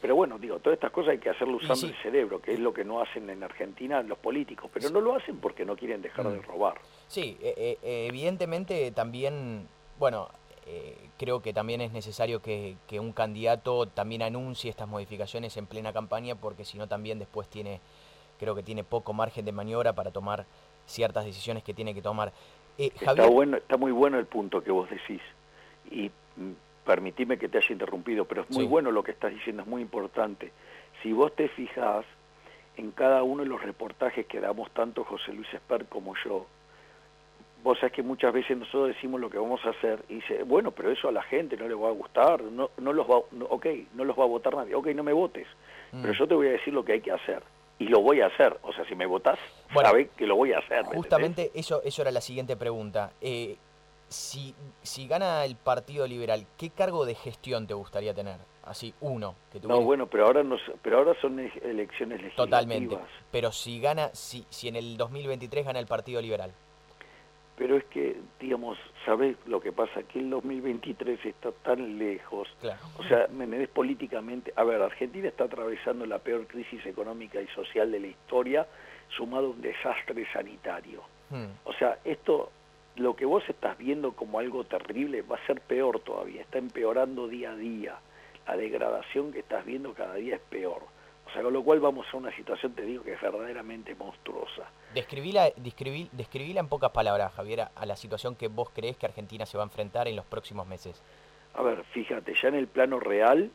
pero 0.00 0.16
bueno, 0.16 0.38
digo, 0.38 0.58
todas 0.58 0.76
estas 0.76 0.90
cosas 0.90 1.12
hay 1.12 1.18
que 1.18 1.30
hacerlo 1.30 1.56
usando 1.56 1.86
el 1.86 1.94
cerebro, 2.02 2.40
que 2.40 2.52
es 2.52 2.60
lo 2.60 2.74
que 2.74 2.84
no 2.84 3.00
hacen 3.00 3.30
en 3.30 3.42
Argentina 3.42 4.02
los 4.02 4.18
políticos, 4.18 4.70
pero 4.72 4.90
no 4.90 5.00
lo 5.00 5.14
hacen 5.14 5.38
porque 5.38 5.64
no 5.64 5.76
quieren 5.76 6.02
dejar 6.02 6.28
de 6.28 6.38
mm. 6.38 6.42
robar. 6.42 6.74
Sí, 7.06 7.38
e, 7.40 7.78
e, 7.82 8.06
evidentemente 8.06 8.90
también, 8.90 9.68
bueno, 9.98 10.28
eh, 10.66 10.96
creo 11.18 11.42
que 11.42 11.52
también 11.52 11.80
es 11.80 11.92
necesario 11.92 12.40
que, 12.40 12.76
un 12.92 13.12
candidato 13.12 13.86
también 13.86 14.22
anuncie 14.22 14.70
estas 14.70 14.88
modificaciones 14.88 15.56
en 15.56 15.66
plena 15.66 15.92
campaña, 15.92 16.36
porque 16.36 16.64
si 16.64 16.78
no 16.78 16.86
también 16.86 17.18
después 17.18 17.48
tiene, 17.48 17.80
creo 18.38 18.54
que 18.54 18.62
tiene 18.62 18.84
poco 18.84 19.12
margen 19.12 19.44
de 19.44 19.52
maniobra 19.52 19.92
para 19.92 20.10
tomar 20.12 20.46
ciertas 20.86 21.24
decisiones 21.24 21.62
que 21.62 21.74
tiene 21.74 21.94
que 21.94 22.02
tomar. 22.02 22.32
Eh, 22.78 22.90
está, 22.94 23.26
bueno, 23.26 23.56
está 23.56 23.76
muy 23.76 23.92
bueno 23.92 24.18
el 24.18 24.26
punto 24.26 24.62
que 24.62 24.70
vos 24.70 24.88
decís. 24.88 25.20
Y 25.90 26.10
mm, 26.36 26.52
permitime 26.84 27.38
que 27.38 27.48
te 27.48 27.58
haya 27.58 27.72
interrumpido, 27.72 28.24
pero 28.24 28.42
es 28.42 28.50
muy 28.50 28.66
bueno 28.66 28.90
lo 28.90 29.02
que 29.02 29.12
estás 29.12 29.32
diciendo, 29.32 29.62
es 29.62 29.68
muy 29.68 29.82
importante. 29.82 30.52
Si 31.02 31.12
vos 31.12 31.34
te 31.34 31.48
fijás 31.48 32.04
en 32.76 32.90
cada 32.92 33.22
uno 33.22 33.42
de 33.42 33.48
los 33.48 33.62
reportajes 33.62 34.26
que 34.26 34.40
damos 34.40 34.70
tanto 34.72 35.04
José 35.04 35.32
Luis 35.32 35.52
Esper 35.52 35.86
como 35.86 36.14
yo, 36.24 36.46
vos 37.62 37.78
sabés 37.78 37.92
que 37.92 38.02
muchas 38.02 38.32
veces 38.32 38.56
nosotros 38.56 38.88
decimos 38.88 39.20
lo 39.20 39.30
que 39.30 39.38
vamos 39.38 39.64
a 39.64 39.70
hacer 39.70 40.04
y 40.08 40.14
dice, 40.14 40.42
bueno, 40.42 40.72
pero 40.72 40.90
eso 40.90 41.08
a 41.08 41.12
la 41.12 41.22
gente 41.22 41.56
no 41.56 41.68
le 41.68 41.74
va 41.74 41.88
a 41.88 41.92
gustar, 41.92 42.42
no, 42.42 42.70
no 42.78 42.92
los 42.92 43.08
va, 43.08 43.18
ok, 43.18 43.66
no 43.94 44.04
los 44.04 44.18
va 44.18 44.24
a 44.24 44.28
votar 44.28 44.56
nadie, 44.56 44.74
ok, 44.74 44.88
no 44.88 45.02
me 45.02 45.12
votes, 45.12 45.46
mm. 45.92 46.02
pero 46.02 46.14
yo 46.14 46.26
te 46.26 46.34
voy 46.34 46.48
a 46.48 46.52
decir 46.52 46.74
lo 46.74 46.84
que 46.84 46.92
hay 46.94 47.00
que 47.00 47.12
hacer 47.12 47.42
y 47.82 47.88
lo 47.88 48.00
voy 48.00 48.20
a 48.20 48.26
hacer, 48.26 48.56
o 48.62 48.72
sea, 48.72 48.84
si 48.86 48.94
me 48.94 49.06
votás, 49.06 49.38
bueno, 49.74 49.90
que 50.16 50.26
lo 50.26 50.36
voy 50.36 50.52
a 50.52 50.58
hacer. 50.58 50.84
Justamente 50.84 51.50
eso, 51.54 51.82
eso 51.84 52.02
era 52.02 52.12
la 52.12 52.20
siguiente 52.20 52.56
pregunta. 52.56 53.12
Eh, 53.20 53.56
si, 54.08 54.54
si 54.82 55.08
gana 55.08 55.44
el 55.44 55.56
Partido 55.56 56.06
Liberal, 56.06 56.46
¿qué 56.56 56.70
cargo 56.70 57.04
de 57.04 57.14
gestión 57.14 57.66
te 57.66 57.74
gustaría 57.74 58.14
tener? 58.14 58.36
Así, 58.62 58.94
uno. 59.00 59.34
Que 59.50 59.58
no, 59.60 59.80
bueno, 59.80 60.06
pero 60.06 60.26
ahora, 60.26 60.44
no, 60.44 60.56
pero 60.82 60.98
ahora 60.98 61.14
son 61.20 61.40
elecciones 61.40 62.22
legislativas. 62.22 62.36
Totalmente. 62.36 62.98
Pero 63.32 63.50
si 63.50 63.80
gana, 63.80 64.10
si, 64.12 64.46
si 64.50 64.68
en 64.68 64.76
el 64.76 64.96
2023 64.96 65.66
gana 65.66 65.80
el 65.80 65.86
Partido 65.86 66.20
Liberal. 66.20 66.52
Pero 67.56 67.76
es 67.76 67.84
que, 67.84 68.16
digamos, 68.40 68.78
¿sabes 69.04 69.36
lo 69.46 69.60
que 69.60 69.72
pasa? 69.72 70.02
Que 70.04 70.20
el 70.20 70.30
2023 70.30 71.24
está 71.26 71.52
tan 71.52 71.98
lejos. 71.98 72.48
O 72.96 73.04
sea, 73.04 73.28
me 73.28 73.68
políticamente. 73.68 74.52
A 74.56 74.64
ver, 74.64 74.80
Argentina 74.80 75.28
está 75.28 75.44
atravesando 75.44 76.06
la 76.06 76.18
peor 76.18 76.46
crisis 76.46 76.84
económica 76.86 77.40
y 77.40 77.46
social 77.48 77.92
de 77.92 78.00
la 78.00 78.06
historia, 78.06 78.66
sumado 79.16 79.48
a 79.48 79.50
un 79.50 79.60
desastre 79.60 80.26
sanitario. 80.32 81.02
Hmm. 81.30 81.48
O 81.64 81.72
sea, 81.74 81.98
esto 82.04 82.50
lo 82.96 83.16
que 83.16 83.24
vos 83.24 83.42
estás 83.48 83.78
viendo 83.78 84.12
como 84.12 84.38
algo 84.38 84.64
terrible 84.64 85.22
va 85.22 85.36
a 85.36 85.46
ser 85.46 85.60
peor 85.60 86.00
todavía, 86.00 86.42
está 86.42 86.58
empeorando 86.58 87.28
día 87.28 87.52
a 87.52 87.56
día. 87.56 87.98
La 88.46 88.56
degradación 88.56 89.32
que 89.32 89.40
estás 89.40 89.64
viendo 89.64 89.94
cada 89.94 90.14
día 90.14 90.36
es 90.36 90.42
peor. 90.42 90.82
O 91.32 91.34
sea, 91.34 91.42
con 91.42 91.54
lo 91.54 91.62
cual 91.62 91.80
vamos 91.80 92.06
a 92.12 92.16
una 92.18 92.30
situación, 92.36 92.74
te 92.74 92.82
digo, 92.82 93.02
que 93.02 93.14
es 93.14 93.20
verdaderamente 93.22 93.94
monstruosa. 93.94 94.68
Describíla, 94.92 95.50
describí, 95.56 96.10
describíla 96.12 96.60
en 96.60 96.68
pocas 96.68 96.90
palabras, 96.90 97.32
Javier, 97.32 97.68
a 97.74 97.86
la 97.86 97.96
situación 97.96 98.36
que 98.36 98.48
vos 98.48 98.68
crees 98.68 98.98
que 98.98 99.06
Argentina 99.06 99.46
se 99.46 99.56
va 99.56 99.64
a 99.64 99.66
enfrentar 99.66 100.08
en 100.08 100.16
los 100.16 100.26
próximos 100.26 100.66
meses. 100.66 101.02
A 101.54 101.62
ver, 101.62 101.84
fíjate, 101.84 102.34
ya 102.34 102.48
en 102.48 102.56
el 102.56 102.66
plano 102.66 103.00
real, 103.00 103.50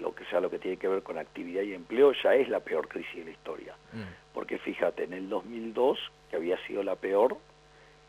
lo 0.00 0.14
que 0.14 0.24
sea 0.24 0.40
lo 0.40 0.48
que 0.48 0.58
tiene 0.58 0.78
que 0.78 0.88
ver 0.88 1.02
con 1.02 1.18
actividad 1.18 1.60
y 1.64 1.74
empleo, 1.74 2.12
ya 2.12 2.34
es 2.34 2.48
la 2.48 2.60
peor 2.60 2.88
crisis 2.88 3.16
de 3.16 3.24
la 3.26 3.30
historia. 3.32 3.74
Mm. 3.92 4.32
Porque 4.32 4.58
fíjate, 4.58 5.04
en 5.04 5.12
el 5.12 5.28
2002, 5.28 5.98
que 6.30 6.36
había 6.36 6.56
sido 6.66 6.82
la 6.82 6.96
peor, 6.96 7.36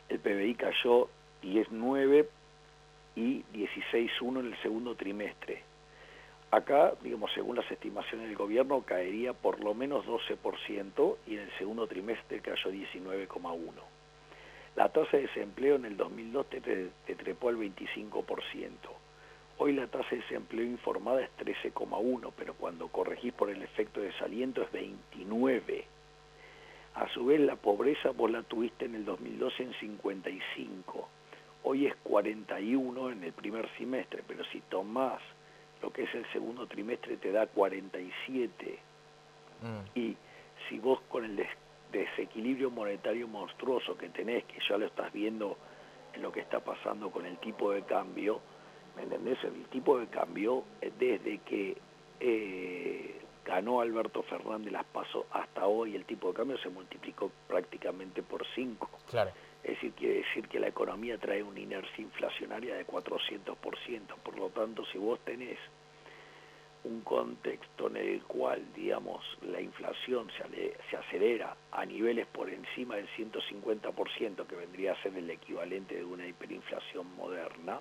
el 0.08 0.18
PBI 0.18 0.54
cayó 0.54 1.10
10,9 1.42 2.26
y 3.16 3.42
16,1 3.52 4.40
en 4.40 4.46
el 4.46 4.62
segundo 4.62 4.94
trimestre. 4.94 5.62
Acá, 6.52 6.94
digamos, 7.02 7.30
según 7.32 7.56
las 7.56 7.70
estimaciones 7.70 8.26
del 8.26 8.36
gobierno, 8.36 8.82
caería 8.82 9.32
por 9.32 9.62
lo 9.62 9.72
menos 9.72 10.04
12% 10.04 11.16
y 11.28 11.34
en 11.34 11.42
el 11.42 11.58
segundo 11.58 11.86
trimestre 11.86 12.40
cayó 12.40 12.72
19,1%. 12.72 13.60
La 14.74 14.88
tasa 14.88 15.16
de 15.16 15.24
desempleo 15.24 15.76
en 15.76 15.84
el 15.84 15.96
2002 15.96 16.46
te, 16.50 17.14
trepó 17.14 17.50
al 17.50 17.56
25%. 17.56 18.70
Hoy 19.58 19.74
la 19.74 19.86
tasa 19.86 20.08
de 20.10 20.16
desempleo 20.16 20.64
informada 20.64 21.22
es 21.22 21.30
13,1, 21.38 22.32
pero 22.36 22.54
cuando 22.54 22.88
corregís 22.88 23.32
por 23.32 23.50
el 23.50 23.62
efecto 23.62 24.00
de 24.00 24.06
desaliento 24.06 24.62
es 24.62 24.72
29. 24.72 25.84
A 26.94 27.08
su 27.10 27.26
vez, 27.26 27.40
la 27.40 27.56
pobreza 27.56 28.10
vos 28.10 28.30
la 28.30 28.42
tuviste 28.42 28.86
en 28.86 28.96
el 28.96 29.04
2012 29.04 29.62
en 29.62 29.74
55. 29.74 31.08
Hoy 31.62 31.86
es 31.86 31.94
41 32.02 33.10
en 33.10 33.22
el 33.22 33.32
primer 33.32 33.68
semestre, 33.76 34.24
pero 34.26 34.44
si 34.46 34.60
tomás 34.62 35.20
lo 35.82 35.92
que 35.92 36.04
es 36.04 36.14
el 36.14 36.30
segundo 36.32 36.66
trimestre 36.66 37.16
te 37.16 37.32
da 37.32 37.46
47. 37.46 38.78
Mm. 39.62 39.98
Y 39.98 40.16
si 40.68 40.78
vos 40.78 41.00
con 41.08 41.24
el 41.24 41.46
desequilibrio 41.92 42.70
monetario 42.70 43.26
monstruoso 43.28 43.96
que 43.96 44.08
tenés, 44.08 44.44
que 44.44 44.58
ya 44.68 44.76
lo 44.76 44.86
estás 44.86 45.12
viendo 45.12 45.56
en 46.14 46.22
lo 46.22 46.32
que 46.32 46.40
está 46.40 46.60
pasando 46.60 47.10
con 47.10 47.26
el 47.26 47.38
tipo 47.38 47.72
de 47.72 47.82
cambio, 47.82 48.40
¿me 48.96 49.02
entendés? 49.02 49.42
El 49.44 49.64
tipo 49.66 49.98
de 49.98 50.06
cambio, 50.08 50.64
eh, 50.80 50.92
desde 50.98 51.38
que 51.38 51.76
eh, 52.20 53.20
ganó 53.44 53.80
Alberto 53.80 54.22
Fernández 54.22 54.72
las 54.72 54.84
pasos 54.84 55.24
hasta 55.32 55.66
hoy, 55.66 55.96
el 55.96 56.04
tipo 56.04 56.28
de 56.28 56.34
cambio 56.34 56.58
se 56.58 56.68
multiplicó 56.68 57.30
prácticamente 57.48 58.22
por 58.22 58.46
5. 58.54 58.88
Claro. 59.08 59.30
Es 59.62 59.70
decir, 59.74 59.92
quiere 59.92 60.14
decir 60.16 60.48
que 60.48 60.58
la 60.58 60.68
economía 60.68 61.18
trae 61.18 61.42
una 61.42 61.60
inercia 61.60 62.02
inflacionaria 62.02 62.76
de 62.76 62.86
400%. 62.86 63.56
Por 64.22 64.38
lo 64.38 64.48
tanto, 64.50 64.84
si 64.86 64.98
vos 64.98 65.20
tenés 65.24 65.58
un 66.84 67.02
contexto 67.02 67.88
en 67.88 67.96
el 67.96 68.22
cual, 68.22 68.64
digamos, 68.74 69.22
la 69.42 69.60
inflación 69.60 70.30
se, 70.30 70.74
se 70.88 70.96
acelera 70.96 71.54
a 71.72 71.84
niveles 71.84 72.26
por 72.26 72.48
encima 72.48 72.96
del 72.96 73.08
150%, 73.10 74.46
que 74.46 74.56
vendría 74.56 74.92
a 74.92 75.02
ser 75.02 75.14
el 75.16 75.28
equivalente 75.28 75.96
de 75.96 76.04
una 76.04 76.26
hiperinflación 76.26 77.14
moderna, 77.16 77.80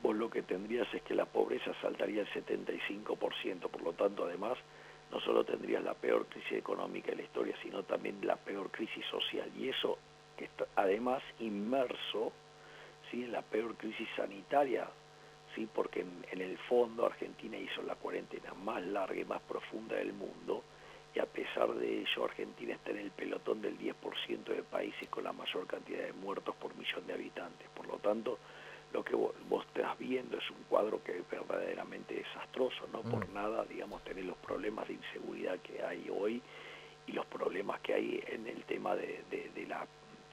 vos 0.00 0.14
lo 0.14 0.30
que 0.30 0.42
tendrías 0.42 0.86
es 0.94 1.02
que 1.02 1.14
la 1.14 1.24
pobreza 1.24 1.72
saltaría 1.80 2.22
el 2.22 2.28
75%, 2.28 3.68
por 3.68 3.82
lo 3.82 3.94
tanto, 3.94 4.26
además, 4.26 4.58
no 5.10 5.20
solo 5.20 5.44
tendrías 5.44 5.82
la 5.82 5.94
peor 5.94 6.26
crisis 6.26 6.52
económica 6.52 7.10
de 7.10 7.16
la 7.16 7.22
historia, 7.22 7.56
sino 7.62 7.82
también 7.82 8.18
la 8.22 8.36
peor 8.36 8.70
crisis 8.70 9.04
social, 9.06 9.50
y 9.56 9.68
eso 9.68 9.98
que 10.36 10.46
está 10.46 10.66
además 10.76 11.22
inmerso 11.38 12.32
¿sí? 13.10 13.24
en 13.24 13.32
la 13.32 13.42
peor 13.42 13.76
crisis 13.76 14.08
sanitaria, 14.16 14.88
¿sí? 15.54 15.68
porque 15.72 16.00
en, 16.00 16.40
el 16.40 16.58
fondo 16.58 17.06
Argentina 17.06 17.56
hizo 17.56 17.82
la 17.82 17.94
cuarentena 17.94 18.52
más 18.54 18.82
larga 18.84 19.20
y 19.20 19.24
más 19.24 19.40
profunda 19.42 19.96
del 19.96 20.12
mundo, 20.12 20.64
y 21.14 21.20
a 21.20 21.26
pesar 21.26 21.72
de 21.74 22.00
ello 22.00 22.24
Argentina 22.24 22.74
está 22.74 22.90
en 22.90 22.98
el 22.98 23.10
pelotón 23.12 23.62
del 23.62 23.78
10% 23.78 24.44
de 24.44 24.64
países 24.64 25.08
con 25.08 25.22
la 25.22 25.32
mayor 25.32 25.66
cantidad 25.66 26.02
de 26.02 26.12
muertos 26.12 26.56
por 26.56 26.74
millón 26.74 27.06
de 27.06 27.14
habitantes. 27.14 27.68
Por 27.68 27.86
lo 27.86 27.98
tanto, 27.98 28.38
lo 28.94 29.04
que 29.04 29.16
vos, 29.16 29.34
estás 29.66 29.98
viendo 29.98 30.38
es 30.38 30.50
un 30.50 30.62
cuadro 30.68 31.02
que 31.02 31.18
es 31.18 31.28
verdaderamente 31.28 32.14
desastroso, 32.14 32.86
no 32.92 33.02
por 33.02 33.28
mm. 33.28 33.34
nada, 33.34 33.64
digamos, 33.64 34.02
tener 34.04 34.24
los 34.24 34.36
problemas 34.38 34.86
de 34.86 34.94
inseguridad 34.94 35.58
que 35.58 35.82
hay 35.82 36.08
hoy 36.08 36.40
y 37.08 37.12
los 37.12 37.26
problemas 37.26 37.80
que 37.80 37.92
hay 37.92 38.22
en 38.28 38.46
el 38.46 38.62
tema 38.64 38.94
de, 38.94 39.24
la 39.68 39.84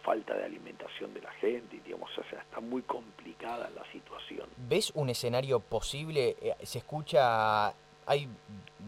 falta 0.03 0.35
de 0.35 0.45
alimentación 0.45 1.13
de 1.13 1.21
la 1.21 1.31
gente, 1.33 1.79
digamos, 1.83 2.15
o 2.17 2.23
sea, 2.29 2.39
está 2.39 2.59
muy 2.59 2.83
complicada 2.83 3.69
la 3.71 3.83
situación. 3.91 4.47
¿Ves 4.57 4.91
un 4.93 5.09
escenario 5.09 5.59
posible? 5.59 6.37
Eh, 6.39 6.55
se 6.61 6.77
escucha 6.79 7.73
hay 8.05 8.27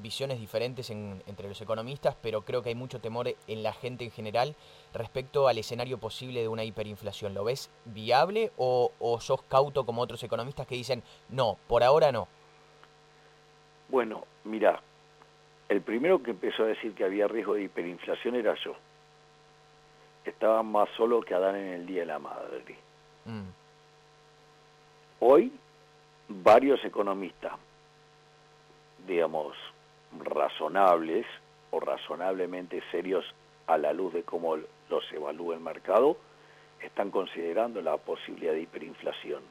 visiones 0.02 0.40
diferentes 0.40 0.90
entre 0.90 1.48
los 1.48 1.62
economistas, 1.62 2.16
pero 2.22 2.42
creo 2.42 2.62
que 2.62 2.70
hay 2.70 2.76
mucho 2.76 3.00
temor 3.00 3.28
en 3.48 3.64
la 3.64 3.74
gente 3.74 4.04
en 4.04 4.12
general 4.12 4.56
respecto 4.94 5.48
al 5.48 5.58
escenario 5.58 5.98
posible 5.98 6.42
de 6.42 6.48
una 6.48 6.64
hiperinflación. 6.64 7.34
¿Lo 7.34 7.44
ves 7.44 7.70
viable 7.86 8.52
o, 8.58 8.92
sos 9.22 9.44
cauto 9.44 9.86
como 9.86 10.02
otros 10.02 10.22
economistas 10.24 10.68
que 10.68 10.76
dicen, 10.76 11.04
no, 11.30 11.58
por 11.68 11.84
ahora 11.84 12.12
no? 12.12 12.28
Bueno, 13.90 14.26
mira, 14.44 14.82
el 15.70 15.82
primero 15.82 16.22
que 16.22 16.32
empezó 16.32 16.64
a 16.64 16.68
decir 16.68 16.94
que 16.94 17.06
había 17.06 17.28
riesgo 17.28 17.54
de 17.54 17.64
hiperinflación 17.64 18.36
era 18.36 18.56
yo. 18.64 18.76
Estaba 20.26 20.64
más 20.64 20.90
solo 20.98 21.22
que 21.22 21.34
Adán 21.34 21.56
en 21.56 21.74
el 21.74 21.86
Día 21.86 22.02
de 22.02 22.06
la 22.08 22.20
Madre. 22.20 22.78
Mm. 23.26 23.50
Hoy, 25.20 25.52
varios 26.28 26.84
economistas 26.84 27.54
digamos, 29.08 29.56
razonables 30.20 31.26
o 31.72 31.80
razonablemente 31.80 32.82
serios 32.92 33.26
a 33.68 33.78
la 33.78 33.94
luz 33.94 34.14
de 34.14 34.24
cómo 34.24 34.58
los 34.90 35.12
evalúa 35.12 35.56
el 35.56 35.62
mercado, 35.62 36.18
están 36.82 37.12
considerando 37.12 37.82
la 37.82 37.98
posibilidad 37.98 38.54
de 38.54 38.62
hiperinflación. 38.62 39.42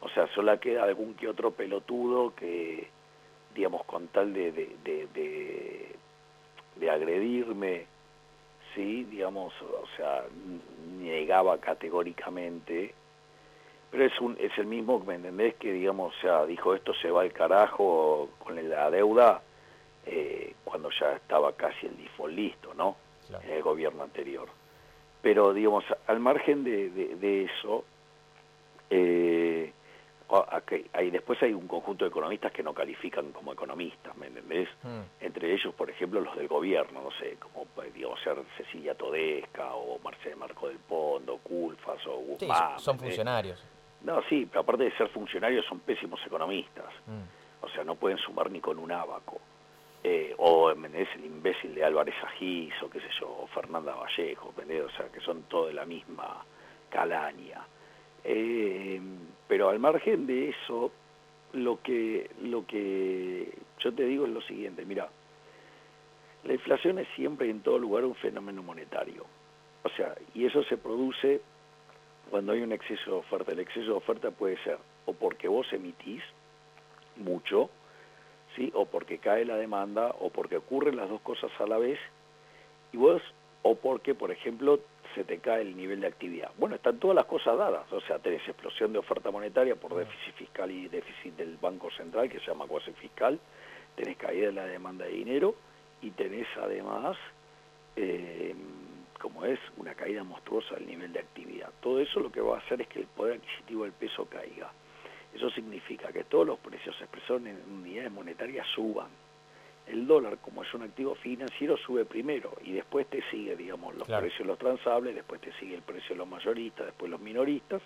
O 0.00 0.08
sea, 0.10 0.28
solo 0.34 0.58
queda 0.60 0.84
algún 0.84 1.14
que 1.14 1.28
otro 1.28 1.50
pelotudo 1.50 2.34
que, 2.34 2.88
digamos, 3.54 3.84
con 3.84 4.08
tal 4.08 4.32
de, 4.32 4.52
de, 4.52 5.96
de, 6.76 6.90
agredirme, 6.90 7.86
sí, 8.74 9.04
digamos, 9.04 9.52
o 9.62 9.86
sea, 9.96 10.24
negaba 10.98 11.58
categóricamente 11.58 12.94
pero 13.90 14.04
es 14.04 14.20
un 14.20 14.36
es 14.38 14.56
el 14.58 14.66
mismo, 14.66 14.98
¿me 15.00 15.14
entendés? 15.14 15.54
Que 15.56 15.72
digamos, 15.72 16.14
o 16.16 16.20
sea, 16.20 16.44
dijo 16.46 16.74
esto 16.74 16.92
se 16.94 17.10
va 17.10 17.22
al 17.22 17.32
carajo 17.32 18.28
con 18.38 18.68
la 18.68 18.90
deuda 18.90 19.42
eh, 20.06 20.54
cuando 20.64 20.90
ya 20.90 21.12
estaba 21.12 21.52
casi 21.52 21.86
el 21.86 21.96
default 21.96 22.34
listo, 22.34 22.74
¿no? 22.74 22.96
En 23.42 23.50
el 23.50 23.62
gobierno 23.62 24.02
anterior. 24.04 24.48
Pero 25.20 25.52
digamos, 25.52 25.84
al 26.06 26.20
margen 26.20 26.64
de, 26.64 26.88
de, 26.88 27.44
eso, 27.44 27.84
eh, 28.88 29.72
hay, 30.92 31.10
después 31.10 31.42
hay 31.42 31.52
un 31.52 31.68
conjunto 31.68 32.04
de 32.04 32.08
economistas 32.08 32.52
que 32.52 32.62
no 32.62 32.72
califican 32.72 33.32
como 33.32 33.52
economistas, 33.52 34.16
¿me 34.16 34.28
entendés? 34.28 34.68
Mm. 34.82 35.24
Entre 35.24 35.52
ellos, 35.52 35.74
por 35.74 35.90
ejemplo, 35.90 36.20
los 36.20 36.36
del 36.36 36.48
gobierno, 36.48 37.02
no 37.02 37.10
sé, 37.18 37.36
como 37.36 37.66
digamos 37.94 38.20
ser 38.22 38.36
Cecilia 38.56 38.94
Todesca 38.94 39.74
o 39.74 39.98
Marcelo 39.98 40.36
Marco 40.38 40.68
del 40.68 40.78
Pondo, 40.78 41.38
Culfas 41.38 42.06
o 42.06 42.16
Guzmán. 42.18 42.78
son 42.78 42.98
funcionarios. 42.98 43.62
No, 44.02 44.22
sí, 44.28 44.46
pero 44.50 44.60
aparte 44.60 44.84
de 44.84 44.96
ser 44.96 45.08
funcionarios 45.08 45.66
son 45.66 45.80
pésimos 45.80 46.20
economistas. 46.24 46.92
Mm. 47.06 47.64
O 47.64 47.68
sea, 47.68 47.84
no 47.84 47.96
pueden 47.96 48.18
sumar 48.18 48.50
ni 48.50 48.60
con 48.60 48.78
un 48.78 48.92
abaco. 48.92 49.40
Eh, 50.04 50.32
o 50.38 50.70
es 50.70 51.08
el 51.16 51.24
imbécil 51.24 51.74
de 51.74 51.84
Álvarez 51.84 52.14
Agís, 52.22 52.72
o 52.82 52.88
qué 52.88 53.00
sé 53.00 53.08
yo, 53.20 53.28
o 53.28 53.46
Fernanda 53.48 53.94
Vallejo, 53.94 54.54
o 54.56 54.90
sea, 54.90 55.08
que 55.12 55.20
son 55.20 55.42
todos 55.44 55.68
de 55.68 55.74
la 55.74 55.84
misma 55.84 56.44
calaña. 56.88 57.66
Eh, 58.22 59.00
pero 59.48 59.70
al 59.70 59.80
margen 59.80 60.26
de 60.26 60.50
eso, 60.50 60.92
lo 61.52 61.82
que, 61.82 62.30
lo 62.42 62.64
que 62.64 63.52
yo 63.80 63.92
te 63.92 64.04
digo 64.04 64.24
es 64.26 64.32
lo 64.32 64.40
siguiente, 64.42 64.84
mira, 64.84 65.08
la 66.44 66.52
inflación 66.52 66.98
es 67.00 67.08
siempre 67.16 67.50
en 67.50 67.60
todo 67.60 67.78
lugar 67.78 68.04
un 68.04 68.14
fenómeno 68.14 68.62
monetario. 68.62 69.26
O 69.82 69.88
sea, 69.90 70.14
y 70.34 70.46
eso 70.46 70.62
se 70.64 70.76
produce 70.76 71.40
cuando 72.28 72.52
hay 72.52 72.60
un 72.60 72.72
exceso 72.72 73.10
de 73.10 73.16
oferta. 73.16 73.52
El 73.52 73.60
exceso 73.60 73.86
de 73.86 73.96
oferta 73.96 74.30
puede 74.30 74.56
ser 74.62 74.78
o 75.06 75.12
porque 75.14 75.48
vos 75.48 75.66
emitís 75.72 76.22
mucho, 77.16 77.70
¿sí? 78.54 78.70
o 78.74 78.86
porque 78.86 79.18
cae 79.18 79.44
la 79.44 79.56
demanda, 79.56 80.14
o 80.20 80.30
porque 80.30 80.58
ocurren 80.58 80.96
las 80.96 81.08
dos 81.08 81.20
cosas 81.22 81.50
a 81.58 81.66
la 81.66 81.78
vez, 81.78 81.98
y 82.92 82.98
vos, 82.98 83.22
o 83.62 83.74
porque, 83.74 84.14
por 84.14 84.30
ejemplo, 84.30 84.80
se 85.14 85.24
te 85.24 85.38
cae 85.38 85.62
el 85.62 85.76
nivel 85.76 86.02
de 86.02 86.08
actividad. 86.08 86.50
Bueno, 86.58 86.76
están 86.76 86.98
todas 86.98 87.16
las 87.16 87.24
cosas 87.24 87.56
dadas, 87.56 87.90
o 87.90 88.00
sea, 88.02 88.18
tenés 88.18 88.46
explosión 88.46 88.92
de 88.92 88.98
oferta 88.98 89.30
monetaria 89.30 89.76
por 89.76 89.94
déficit 89.94 90.34
fiscal 90.34 90.70
y 90.70 90.88
déficit 90.88 91.34
del 91.36 91.56
Banco 91.56 91.90
Central, 91.90 92.28
que 92.28 92.38
se 92.40 92.46
llama 92.46 92.66
cuasi 92.66 92.92
fiscal, 92.92 93.40
tenés 93.96 94.16
caída 94.18 94.48
de 94.48 94.52
la 94.52 94.66
demanda 94.66 95.06
de 95.06 95.12
dinero, 95.12 95.54
y 96.02 96.10
tenés 96.10 96.46
además... 96.56 97.16
Eh, 97.96 98.54
como 99.18 99.44
es 99.44 99.58
una 99.76 99.94
caída 99.94 100.22
monstruosa 100.24 100.76
del 100.76 100.86
nivel 100.86 101.12
de 101.12 101.20
actividad. 101.20 101.70
Todo 101.80 102.00
eso 102.00 102.20
lo 102.20 102.30
que 102.30 102.40
va 102.40 102.56
a 102.56 102.60
hacer 102.60 102.80
es 102.80 102.88
que 102.88 103.00
el 103.00 103.06
poder 103.06 103.36
adquisitivo 103.36 103.84
del 103.84 103.92
peso 103.92 104.26
caiga. 104.26 104.72
Eso 105.34 105.50
significa 105.50 106.12
que 106.12 106.24
todos 106.24 106.46
los 106.46 106.58
precios 106.58 106.96
expresados 107.00 107.44
en 107.44 107.60
unidades 107.70 108.10
monetarias 108.10 108.66
suban. 108.74 109.08
El 109.86 110.06
dólar, 110.06 110.38
como 110.38 110.62
es 110.62 110.74
un 110.74 110.82
activo 110.82 111.14
financiero, 111.14 111.76
sube 111.78 112.04
primero 112.04 112.52
y 112.62 112.72
después 112.72 113.06
te 113.06 113.22
sigue, 113.30 113.56
digamos, 113.56 113.94
los 113.94 114.06
precios 114.06 114.40
de 114.40 114.44
los 114.44 114.58
transables, 114.58 115.14
después 115.14 115.40
te 115.40 115.52
sigue 115.54 115.76
el 115.76 115.82
precio 115.82 116.10
de 116.10 116.16
los 116.16 116.28
mayoristas, 116.28 116.86
después 116.86 117.10
los 117.10 117.20
minoristas 117.20 117.80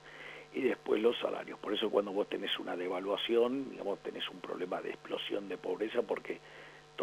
y 0.53 0.63
después 0.63 1.01
los 1.01 1.17
salarios. 1.19 1.59
Por 1.61 1.73
eso 1.73 1.91
cuando 1.91 2.13
vos 2.13 2.29
tenés 2.29 2.59
una 2.59 2.77
devaluación, 2.77 3.71
digamos, 3.71 4.01
tenés 4.01 4.29
un 4.29 4.41
problema 4.41 4.81
de 4.83 4.91
explosión 4.91 5.49
de 5.49 5.57
pobreza 5.57 6.03
porque 6.03 6.41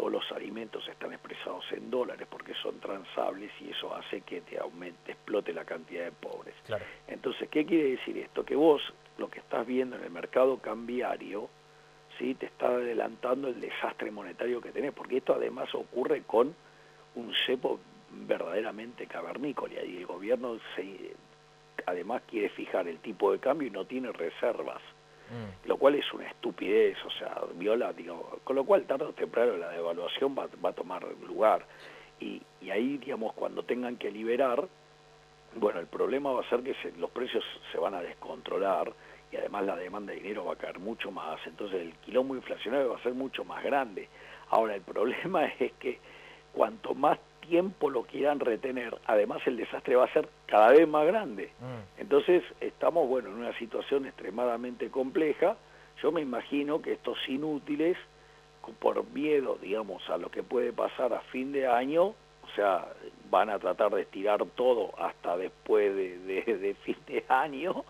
todos 0.00 0.12
los 0.12 0.32
alimentos 0.32 0.88
están 0.88 1.12
expresados 1.12 1.62
en 1.72 1.90
dólares 1.90 2.26
porque 2.30 2.54
son 2.54 2.80
transables 2.80 3.52
y 3.60 3.68
eso 3.68 3.94
hace 3.94 4.22
que 4.22 4.40
te 4.40 4.58
aumente, 4.58 5.12
explote 5.12 5.52
la 5.52 5.66
cantidad 5.66 6.04
de 6.04 6.12
pobres. 6.12 6.54
Entonces, 7.06 7.50
¿qué 7.50 7.66
quiere 7.66 7.90
decir 7.90 8.16
esto? 8.16 8.42
Que 8.42 8.56
vos 8.56 8.80
lo 9.18 9.28
que 9.28 9.40
estás 9.40 9.66
viendo 9.66 9.96
en 9.96 10.04
el 10.04 10.10
mercado 10.10 10.56
cambiario, 10.56 11.50
¿sí? 12.18 12.34
te 12.34 12.46
está 12.46 12.68
adelantando 12.68 13.48
el 13.48 13.60
desastre 13.60 14.10
monetario 14.10 14.62
que 14.62 14.72
tenés, 14.72 14.94
porque 14.94 15.18
esto 15.18 15.34
además 15.34 15.68
ocurre 15.74 16.22
con 16.22 16.54
un 17.14 17.34
cepo 17.44 17.78
verdaderamente 18.10 19.06
cavernícola 19.06 19.84
y 19.84 19.98
el 19.98 20.06
gobierno 20.06 20.58
se, 20.76 21.14
además 21.84 22.22
quiere 22.26 22.48
fijar 22.48 22.88
el 22.88 23.00
tipo 23.00 23.32
de 23.32 23.38
cambio 23.38 23.68
y 23.68 23.70
no 23.70 23.84
tiene 23.84 24.12
reservas. 24.12 24.80
Mm. 25.30 25.68
lo 25.68 25.76
cual 25.76 25.94
es 25.94 26.12
una 26.12 26.26
estupidez, 26.26 26.96
o 27.04 27.10
sea, 27.12 27.42
viola, 27.54 27.94
con 28.42 28.56
lo 28.56 28.64
cual 28.64 28.82
tarde 28.84 29.04
o 29.04 29.12
temprano 29.12 29.56
la 29.56 29.68
devaluación 29.70 30.36
va, 30.36 30.48
a 30.68 30.72
tomar 30.72 31.06
lugar. 31.26 31.64
Y, 32.18 32.42
ahí, 32.70 32.98
digamos, 32.98 33.32
cuando 33.34 33.62
tengan 33.62 33.96
que 33.96 34.10
liberar, 34.10 34.66
bueno, 35.54 35.78
el 35.78 35.86
problema 35.86 36.32
va 36.32 36.40
a 36.40 36.48
ser 36.48 36.62
que 36.62 36.74
los 36.98 37.10
precios 37.10 37.44
se 37.70 37.78
van 37.78 37.94
a 37.94 38.02
descontrolar 38.02 38.92
y 39.30 39.36
además 39.36 39.64
la 39.66 39.76
demanda 39.76 40.12
de 40.12 40.18
dinero 40.18 40.44
va 40.44 40.54
a 40.54 40.56
caer 40.56 40.80
mucho 40.80 41.12
más, 41.12 41.38
entonces 41.46 41.80
el 41.80 41.92
quilombo 41.94 42.34
inflacionario 42.34 42.90
va 42.90 42.98
a 42.98 43.02
ser 43.02 43.14
mucho 43.14 43.44
más 43.44 43.62
grande. 43.62 44.08
Ahora, 44.50 44.74
el 44.74 44.82
problema 44.82 45.46
es 45.46 45.72
que 45.74 45.98
cuanto 46.52 46.94
más 46.94 47.18
tiempo 47.40 47.90
lo 47.90 48.02
quieran 48.04 48.40
retener, 48.40 48.96
además 49.06 49.40
el 49.46 49.56
desastre 49.56 49.96
va 49.96 50.04
a 50.04 50.12
ser 50.12 50.28
cada 50.46 50.70
vez 50.70 50.86
más 50.86 51.06
grande. 51.06 51.50
Mm. 51.60 52.00
Entonces 52.00 52.42
estamos, 52.60 53.08
bueno, 53.08 53.28
en 53.28 53.36
una 53.36 53.56
situación 53.58 54.06
extremadamente 54.06 54.90
compleja. 54.90 55.56
Yo 56.02 56.12
me 56.12 56.20
imagino 56.20 56.80
que 56.80 56.92
estos 56.92 57.18
inútiles, 57.28 57.96
por 58.78 59.04
miedo, 59.10 59.58
digamos, 59.60 60.08
a 60.08 60.16
lo 60.16 60.30
que 60.30 60.42
puede 60.42 60.72
pasar 60.72 61.12
a 61.12 61.20
fin 61.20 61.52
de 61.52 61.66
año, 61.66 62.04
o 62.06 62.54
sea, 62.54 62.88
van 63.30 63.50
a 63.50 63.58
tratar 63.58 63.90
de 63.90 64.02
estirar 64.02 64.44
todo 64.54 64.92
hasta 64.98 65.36
después 65.36 65.94
de, 65.94 66.18
de 66.18 66.74
fin 66.84 66.96
de 67.06 67.24
año 67.28 67.84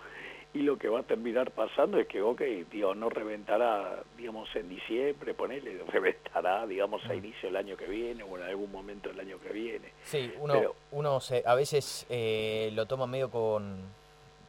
y 0.52 0.60
lo 0.60 0.78
que 0.78 0.88
va 0.88 1.00
a 1.00 1.02
terminar 1.04 1.52
pasando 1.52 1.98
es 1.98 2.08
que, 2.08 2.20
ok, 2.22 2.42
tío, 2.70 2.94
no 2.94 3.08
reventará, 3.08 4.02
digamos, 4.16 4.48
en 4.56 4.68
diciembre, 4.68 5.34
ponele, 5.34 5.82
reventará, 5.88 6.66
digamos, 6.66 7.04
a 7.06 7.14
mm. 7.14 7.18
inicio 7.18 7.48
del 7.48 7.56
año 7.56 7.76
que 7.76 7.86
viene 7.86 8.24
o 8.24 8.36
en 8.36 8.42
algún 8.42 8.72
momento 8.72 9.08
del 9.08 9.20
año 9.20 9.38
que 9.38 9.52
viene. 9.52 9.92
Sí, 10.04 10.32
uno, 10.40 10.74
uno 10.90 11.20
se, 11.20 11.42
a 11.46 11.54
veces 11.54 12.06
eh, 12.10 12.70
lo 12.74 12.86
toma 12.86 13.06
medio 13.06 13.30
con, 13.30 13.80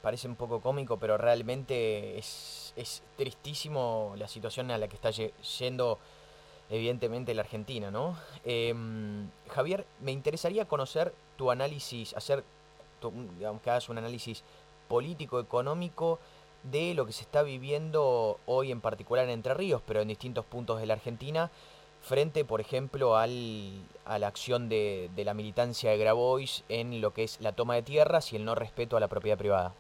parece 0.02 0.28
un 0.28 0.36
poco 0.36 0.60
cómico, 0.60 0.98
pero 0.98 1.18
realmente 1.18 2.18
es, 2.18 2.74
es 2.76 3.04
tristísimo 3.16 4.16
la 4.18 4.28
situación 4.28 4.72
a 4.72 4.78
la 4.78 4.88
que 4.88 4.96
está 4.96 5.12
yendo 5.12 6.00
evidentemente 6.72 7.34
la 7.34 7.42
Argentina, 7.42 7.92
¿no? 7.92 8.18
Em, 8.46 9.30
Javier, 9.50 9.86
me 10.00 10.12
interesaría 10.12 10.66
conocer 10.66 11.14
tu 11.38 11.52
análisis, 11.52 12.16
hacer, 12.16 12.44
digamos, 13.38 13.62
que 13.62 13.70
hagas 13.70 13.90
un 13.90 13.98
análisis 13.98 14.44
político, 14.92 15.40
económico 15.40 16.20
de 16.64 16.94
lo 16.94 17.06
que 17.06 17.14
se 17.14 17.24
está 17.24 17.44
viviendo 17.44 18.40
hoy 18.46 18.74
en 18.74 18.82
particular 18.82 19.24
en 19.24 19.32
Entre 19.32 19.54
Ríos, 19.54 19.82
pero 19.88 20.02
en 20.02 20.10
distintos 20.10 20.44
puntos 20.44 20.82
de 20.82 20.86
la 20.86 20.96
Argentina, 20.96 21.50
frente, 22.02 22.44
por 22.44 22.60
ejemplo, 22.60 23.16
al, 23.16 23.72
a 24.04 24.20
la 24.20 24.28
acción 24.28 24.68
de, 24.68 25.10
de 25.16 25.24
la 25.24 25.34
militancia 25.34 25.92
de 25.92 25.98
Grabois 25.98 26.66
en 26.68 27.00
lo 27.00 27.14
que 27.14 27.24
es 27.24 27.40
la 27.40 27.54
toma 27.54 27.76
de 27.76 27.84
tierras 27.84 28.34
y 28.34 28.36
el 28.36 28.44
no 28.44 28.54
respeto 28.54 28.98
a 28.98 29.00
la 29.00 29.08
propiedad 29.08 29.38
privada? 29.38 29.74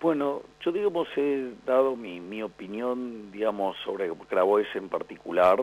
Bueno, 0.00 0.42
yo 0.60 0.70
digamos 0.70 1.08
he 1.16 1.50
dado 1.66 1.96
mi, 1.96 2.20
mi 2.20 2.40
opinión, 2.44 3.32
digamos, 3.32 3.76
sobre 3.84 4.10
Grabois 4.30 4.68
en 4.76 4.88
particular, 4.88 5.58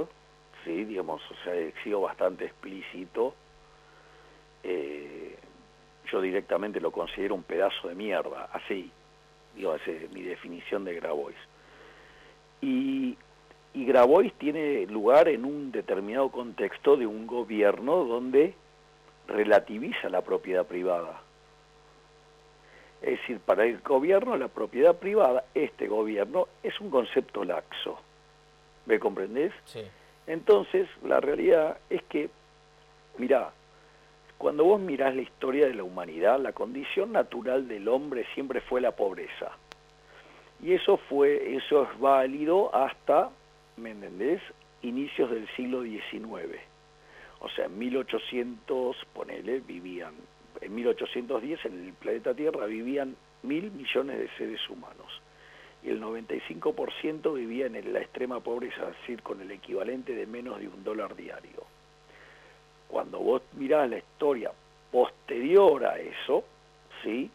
sí, 0.65 0.84
digamos, 0.84 1.21
o 1.32 1.36
sea, 1.45 1.56
he 1.56 1.73
sido 1.84 2.02
bastante 2.02 2.45
explícito. 2.45 3.34
Eh, 4.63 5.38
yo 6.12 6.22
directamente 6.22 6.80
lo 6.80 6.91
considero 6.91 7.36
un 7.36 7.43
pedazo 7.43 7.88
de 7.88 7.95
mierda, 7.95 8.50
así, 8.54 8.91
digo, 9.56 9.76
esa 9.76 9.91
es 9.91 10.12
mi 10.12 10.22
definición 10.22 10.86
de 10.86 10.95
Grabois. 10.95 11.38
Y, 12.62 13.17
y 13.74 13.86
Grabois 13.86 14.34
tiene 14.34 14.86
lugar 14.88 15.28
en 15.30 15.45
un 15.45 15.72
determinado 15.72 16.30
contexto 16.30 16.98
de 16.98 17.08
un 17.08 17.28
gobierno 17.28 18.06
donde 18.06 18.54
relativiza 19.28 20.10
la 20.10 20.22
propiedad 20.22 20.65
privada 20.65 21.22
es 23.02 23.19
decir, 23.19 23.39
para 23.39 23.65
el 23.65 23.80
gobierno 23.80 24.36
la 24.36 24.50
propiedad 24.50 24.95
privada, 24.95 25.45
este 25.54 25.88
gobierno, 25.88 26.48
es 26.63 26.80
un 26.82 26.89
concepto 26.89 27.43
laxo. 27.45 27.98
¿Me 28.86 29.00
comprendés? 29.00 29.54
Sí. 29.65 29.82
Entonces, 30.28 30.88
la 31.04 31.19
realidad 31.19 31.78
es 31.89 32.04
que, 32.04 32.30
mirá, 33.17 33.52
cuando 34.39 34.63
vos 34.63 34.82
mirás 34.82 35.15
la 35.15 35.21
historia 35.21 35.67
de 35.67 35.75
la 35.75 35.84
humanidad, 35.84 36.39
la 36.39 36.54
condición 36.54 37.12
natural 37.12 37.67
del 37.67 37.88
hombre 37.88 38.25
siempre 38.34 38.62
fue 38.62 38.82
la 38.82 38.95
pobreza. 38.95 39.52
Y 40.63 40.73
eso 40.73 40.97
fue, 40.97 41.56
eso 41.56 41.84
es 41.84 41.99
válido 41.99 42.73
hasta, 42.73 43.30
¿me 43.78 43.91
entendés? 43.91 44.41
Inicios 44.82 45.30
del 45.30 45.47
siglo 45.56 45.84
XIX. 45.84 46.58
O 47.41 47.49
sea, 47.49 47.65
en 47.65 47.78
1800, 47.78 48.97
ponele, 49.13 49.60
vivían 49.60 50.15
en 50.62 50.75
1810 50.75 51.65
en 51.65 51.86
el 51.86 51.93
planeta 51.93 52.34
Tierra 52.34 52.65
vivían 52.65 53.15
mil 53.43 53.71
millones 53.71 54.19
de 54.19 54.30
seres 54.38 54.69
humanos 54.69 55.21
y 55.84 55.89
el 55.89 56.02
95% 56.02 57.34
vivía 57.34 57.67
en 57.67 57.93
la 57.93 57.99
extrema 57.99 58.41
pobreza, 58.41 58.89
es 58.89 58.97
decir, 58.99 59.21
con 59.21 59.39
el 59.41 59.52
equivalente 59.52 60.13
de 60.13 60.25
menos 60.25 60.60
de 60.60 60.67
un 60.67 60.84
dólar 60.84 61.15
diario. 61.15 61.63
Cuando 62.89 63.19
vos 63.19 63.41
mirás 63.54 63.89
la 63.89 63.99
historia 63.99 64.52
posterior 64.91 65.86
a 65.86 65.97
eso, 65.97 66.43
¿sí? 67.04 67.32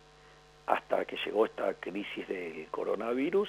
hasta 0.67 1.05
que 1.07 1.17
llegó 1.25 1.47
esta 1.47 1.73
crisis 1.75 2.29
de 2.29 2.69
coronavirus, 2.71 3.49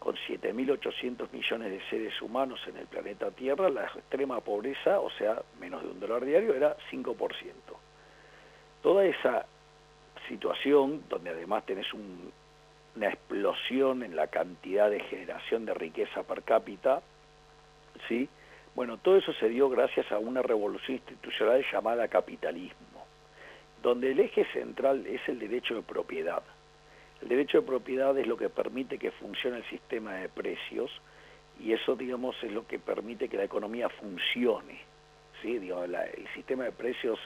con 0.00 0.16
7.800 0.16 1.30
millones 1.32 1.70
de 1.70 1.80
seres 1.88 2.20
humanos 2.20 2.60
en 2.66 2.76
el 2.76 2.86
planeta 2.86 3.30
Tierra, 3.30 3.68
la 3.70 3.84
extrema 3.84 4.40
pobreza, 4.40 5.00
o 5.00 5.10
sea, 5.10 5.42
menos 5.60 5.82
de 5.82 5.88
un 5.90 6.00
dólar 6.00 6.24
diario, 6.24 6.54
era 6.54 6.76
5% 6.90 7.76
toda 8.86 9.04
esa 9.04 9.46
situación, 10.28 11.02
donde 11.08 11.30
además 11.30 11.66
tenés 11.66 11.92
una 11.92 13.08
explosión 13.08 14.04
en 14.04 14.14
la 14.14 14.28
cantidad 14.28 14.88
de 14.88 15.00
generación 15.00 15.66
de 15.66 15.74
riqueza 15.74 16.22
per 16.22 16.44
cápita, 16.44 17.02
¿sí? 18.06 18.28
Bueno, 18.76 18.98
todo 18.98 19.16
eso 19.16 19.32
se 19.32 19.48
dio 19.48 19.70
gracias 19.70 20.12
a 20.12 20.18
una 20.18 20.42
revolución 20.42 20.98
institucional 20.98 21.64
llamada 21.72 22.08
capitalismo, 22.08 23.06
donde 23.82 24.12
el 24.12 24.20
eje 24.20 24.44
central 24.52 25.06
es 25.06 25.26
el 25.28 25.38
derecho 25.38 25.76
de 25.76 25.82
propiedad. 25.82 26.42
El 27.22 27.28
derecho 27.28 27.62
de 27.62 27.66
propiedad 27.66 28.16
es 28.18 28.26
lo 28.26 28.36
que 28.36 28.50
permite 28.50 28.98
que 28.98 29.12
funcione 29.12 29.56
el 29.56 29.64
sistema 29.70 30.16
de 30.16 30.28
precios 30.28 30.90
y 31.58 31.72
eso, 31.72 31.96
digamos, 31.96 32.36
es 32.42 32.52
lo 32.52 32.66
que 32.66 32.78
permite 32.78 33.30
que 33.30 33.38
la 33.38 33.44
economía 33.44 33.88
funcione. 33.88 34.78
¿sí? 35.40 35.56
el 35.56 36.28
sistema 36.34 36.64
de 36.64 36.72
precios 36.72 37.18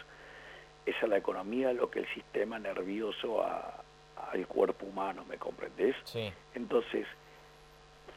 es 0.87 0.95
a 1.03 1.09
la 1.09 1.17
economía 1.17 1.73
lo 1.73 1.91
que 1.91 1.99
el 1.99 2.15
sistema 2.15 2.61
nervioso 2.61 3.45
al 3.45 4.47
cuerpo 4.47 4.87
humano, 4.87 5.25
¿me 5.29 5.37
comprendés? 5.37 5.97
Sí. 6.05 6.33
Entonces, 6.55 7.09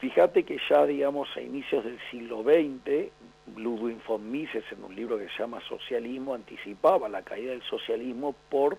fíjate 0.04 0.44
que 0.44 0.60
ya, 0.70 0.86
digamos, 0.86 1.30
a 1.38 1.42
inicios 1.42 1.86
del 1.86 1.98
siglo 2.12 2.44
XX, 2.44 3.10
Ludwig 3.56 4.04
von 4.06 4.30
Mises, 4.30 4.66
en 4.74 4.84
un 4.84 4.94
libro 4.94 5.18
que 5.18 5.30
se 5.30 5.40
llama 5.40 5.62
Socialismo, 5.62 6.36
anticipaba 6.36 7.08
la 7.08 7.22
caída 7.22 7.52
del 7.52 7.64
socialismo 7.64 8.36
por 8.50 8.78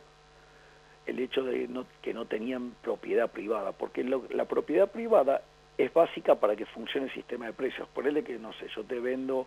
el 1.06 1.18
hecho 1.18 1.42
de 1.42 1.66
que 2.02 2.12
no 2.12 2.26
tenían 2.26 2.74
propiedad 2.82 3.30
privada, 3.30 3.72
porque 3.72 4.04
la 4.04 4.44
propiedad 4.44 4.90
privada 4.90 5.40
es 5.78 5.94
básica 5.94 6.34
para 6.34 6.56
que 6.56 6.66
funcione 6.66 7.06
el 7.06 7.14
sistema 7.14 7.46
de 7.46 7.54
precios. 7.54 7.88
Por 7.88 8.06
él 8.06 8.22
que, 8.22 8.38
no 8.38 8.52
sé, 8.52 8.68
yo 8.76 8.84
te 8.84 9.00
vendo, 9.00 9.46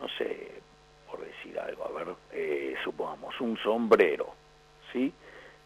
no 0.00 0.08
sé, 0.18 0.50
por 1.08 1.24
decir 1.24 1.56
algo, 1.56 1.86
a 1.86 1.92
ver, 1.92 2.14
eh, 2.32 2.74
supongamos, 2.82 3.40
un 3.40 3.56
sombrero, 3.58 4.34
¿sí? 4.92 5.12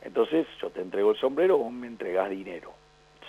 Entonces 0.03 0.47
yo 0.61 0.69
te 0.69 0.83
entrego 0.83 1.13
el 1.13 1.17
sombrero, 1.17 1.57
vos 1.57 1.73
me 1.73 1.87
entregas 1.87 2.29
dinero, 2.29 2.75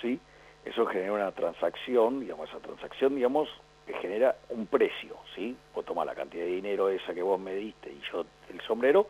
¿sí? 0.02 0.20
Eso 0.67 0.86
genera 0.86 1.13
una 1.13 1.32
transacción, 1.32 2.19
digamos, 2.19 2.49
esa 2.49 2.60
transacción, 2.60 3.15
digamos, 3.15 3.49
que 3.86 3.93
genera 3.95 4.36
un 4.49 4.67
precio, 4.67 5.15
¿sí? 5.34 5.56
Vos 5.73 5.86
tomás 5.86 6.06
la 6.06 6.13
cantidad 6.13 6.43
de 6.43 6.51
dinero 6.51 6.89
esa 6.89 7.13
que 7.13 7.21
vos 7.21 7.39
me 7.39 7.56
diste 7.56 7.89
y 7.89 8.01
yo 8.12 8.25
el 8.51 8.60
sombrero, 8.62 9.08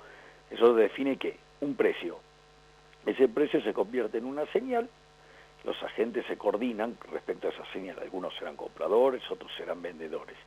eso 0.51 0.73
define 0.75 1.17
qué? 1.17 1.37
Un 1.61 1.75
precio. 1.75 2.19
Ese 3.05 3.27
precio 3.27 3.61
se 3.61 3.73
convierte 3.73 4.19
en 4.19 4.25
una 4.25 4.45
señal, 4.51 4.87
los 5.63 5.81
agentes 5.81 6.25
se 6.27 6.37
coordinan 6.37 6.95
respecto 7.11 7.47
a 7.47 7.51
esa 7.51 7.65
señal, 7.73 7.97
algunos 7.99 8.35
serán 8.35 8.55
compradores, 8.55 9.23
otros 9.31 9.51
serán 9.57 9.81
vendedores 9.81 10.37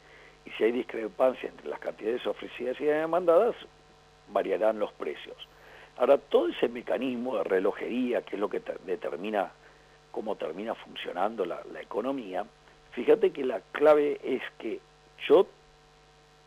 y 0.45 0.51
si 0.51 0.65
hay 0.65 0.73
discrepancia 0.73 1.49
entre 1.49 1.69
las 1.69 1.81
cantidades 1.81 2.27
ofrecidas 2.27 2.81
y 2.81 2.85
demandadas, 2.85 3.57
variarán 4.29 4.79
los 4.79 4.93
precios. 4.93 5.37
Ahora, 5.97 6.19
todo 6.19 6.49
ese 6.49 6.69
mecanismo 6.69 7.37
de 7.37 7.45
relojería, 7.45 8.23
que 8.23 8.37
es 8.37 8.41
lo 8.41 8.49
que 8.49 8.63
determina 8.87 9.53
cómo 10.11 10.37
termina 10.37 10.75
funcionando 10.75 11.45
la, 11.45 11.63
economía, 11.81 12.45
fíjate 12.93 13.31
que 13.31 13.45
la 13.45 13.61
clave 13.73 14.21
es 14.23 14.43
que 14.59 14.81
yo 15.29 15.47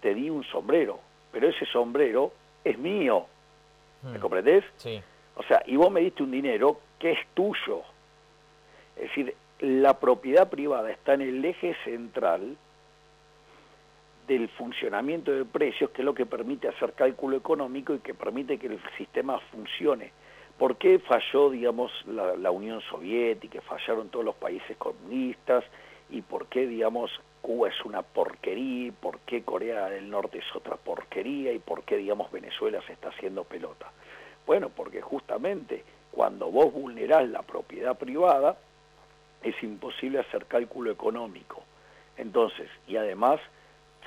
te 0.01 0.13
di 0.13 0.29
un 0.29 0.43
sombrero, 0.43 0.99
pero 1.31 1.47
ese 1.47 1.65
sombrero 1.65 2.33
es 2.63 2.77
mío. 2.77 3.25
¿Me 4.03 4.17
hmm. 4.17 4.21
comprendés? 4.21 4.63
Sí. 4.77 5.01
O 5.35 5.43
sea, 5.43 5.63
y 5.65 5.75
vos 5.75 5.91
me 5.91 6.01
diste 6.01 6.23
un 6.23 6.31
dinero 6.31 6.79
que 6.99 7.11
es 7.11 7.19
tuyo. 7.33 7.81
Es 8.95 9.03
decir, 9.03 9.35
la 9.59 9.99
propiedad 9.99 10.49
privada 10.49 10.91
está 10.91 11.13
en 11.13 11.21
el 11.21 11.43
eje 11.43 11.75
central 11.83 12.57
del 14.27 14.49
funcionamiento 14.49 15.31
de 15.31 15.45
precios, 15.45 15.89
que 15.91 16.01
es 16.01 16.05
lo 16.05 16.13
que 16.13 16.25
permite 16.25 16.67
hacer 16.67 16.93
cálculo 16.93 17.37
económico 17.37 17.93
y 17.93 17.99
que 17.99 18.13
permite 18.13 18.57
que 18.57 18.67
el 18.67 18.79
sistema 18.97 19.39
funcione. 19.51 20.11
¿Por 20.57 20.77
qué 20.77 20.99
falló, 20.99 21.49
digamos, 21.49 21.91
la, 22.05 22.51
Unión 22.51 22.81
Soviética, 22.81 23.61
fallaron 23.61 24.09
todos 24.09 24.23
los 24.23 24.35
países 24.35 24.77
comunistas, 24.77 25.63
y 26.09 26.21
por 26.21 26.47
qué, 26.47 26.67
digamos, 26.67 27.11
Cuba 27.41 27.69
es 27.69 27.85
una 27.85 28.01
porquería, 28.03 28.87
y 28.87 28.91
por 28.91 29.19
qué 29.19 29.43
Corea 29.43 29.89
del 29.89 30.09
Norte 30.09 30.37
es 30.37 30.55
otra 30.55 30.75
porquería, 30.77 31.51
y 31.51 31.59
por 31.59 31.83
qué, 31.83 31.97
digamos, 31.97 32.31
Venezuela 32.31 32.81
se 32.85 32.93
está 32.93 33.09
haciendo 33.09 33.43
pelota? 33.43 33.91
Bueno, 34.45 34.69
porque 34.69 35.01
justamente 35.01 35.83
cuando 36.11 36.51
vos 36.51 36.71
vulnerás 36.71 37.27
la 37.27 37.41
propiedad 37.41 37.97
privada, 37.97 38.57
es 39.41 39.61
imposible 39.63 40.19
hacer 40.19 40.45
cálculo 40.45 40.91
económico. 40.91 41.63
Entonces, 42.17 42.69
y 42.87 42.95
además 42.95 43.39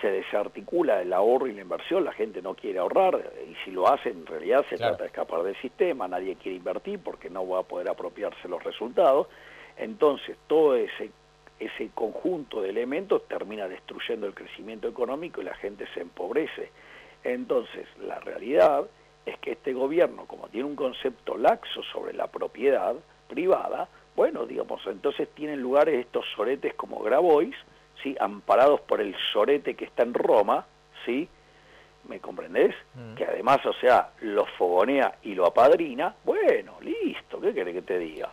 se 0.00 0.10
desarticula 0.10 1.00
el 1.02 1.12
ahorro 1.12 1.46
y 1.46 1.52
la 1.52 1.62
inversión, 1.62 2.04
la 2.04 2.12
gente 2.12 2.42
no 2.42 2.54
quiere 2.54 2.78
ahorrar 2.78 3.32
y 3.48 3.54
si 3.64 3.70
lo 3.70 3.88
hace 3.88 4.10
en 4.10 4.26
realidad 4.26 4.64
se 4.68 4.76
trata 4.76 5.04
de 5.04 5.06
escapar 5.06 5.42
del 5.42 5.56
sistema, 5.56 6.08
nadie 6.08 6.36
quiere 6.36 6.58
invertir 6.58 6.98
porque 6.98 7.30
no 7.30 7.46
va 7.46 7.60
a 7.60 7.62
poder 7.62 7.88
apropiarse 7.88 8.48
los 8.48 8.62
resultados, 8.62 9.28
entonces 9.76 10.36
todo 10.46 10.76
ese, 10.76 11.10
ese 11.58 11.90
conjunto 11.94 12.60
de 12.60 12.70
elementos 12.70 13.26
termina 13.28 13.68
destruyendo 13.68 14.26
el 14.26 14.34
crecimiento 14.34 14.88
económico 14.88 15.40
y 15.40 15.44
la 15.44 15.54
gente 15.54 15.86
se 15.94 16.00
empobrece. 16.00 16.70
Entonces 17.24 17.86
la 17.98 18.20
realidad 18.20 18.86
es 19.24 19.38
que 19.38 19.52
este 19.52 19.72
gobierno, 19.72 20.26
como 20.26 20.48
tiene 20.48 20.68
un 20.68 20.76
concepto 20.76 21.36
laxo 21.36 21.82
sobre 21.92 22.12
la 22.12 22.28
propiedad 22.28 22.94
privada, 23.28 23.88
bueno, 24.14 24.46
digamos, 24.46 24.80
entonces 24.86 25.28
tienen 25.34 25.60
lugares 25.60 26.06
estos 26.06 26.24
soretes 26.34 26.74
como 26.74 27.00
Grabois, 27.00 27.54
¿sí? 28.02 28.16
amparados 28.18 28.80
por 28.80 29.00
el 29.00 29.14
sorete 29.32 29.74
que 29.74 29.86
está 29.86 30.02
en 30.02 30.14
Roma, 30.14 30.66
¿sí? 31.04 31.28
¿me 32.08 32.20
comprendés? 32.20 32.74
Mm. 32.94 33.14
Que 33.14 33.24
además, 33.24 33.64
o 33.66 33.72
sea, 33.74 34.10
lo 34.20 34.44
fogonea 34.44 35.16
y 35.22 35.34
lo 35.34 35.46
apadrina, 35.46 36.14
bueno, 36.24 36.78
listo, 36.80 37.40
¿qué 37.40 37.52
querés 37.52 37.74
que 37.74 37.82
te 37.82 37.98
diga? 37.98 38.30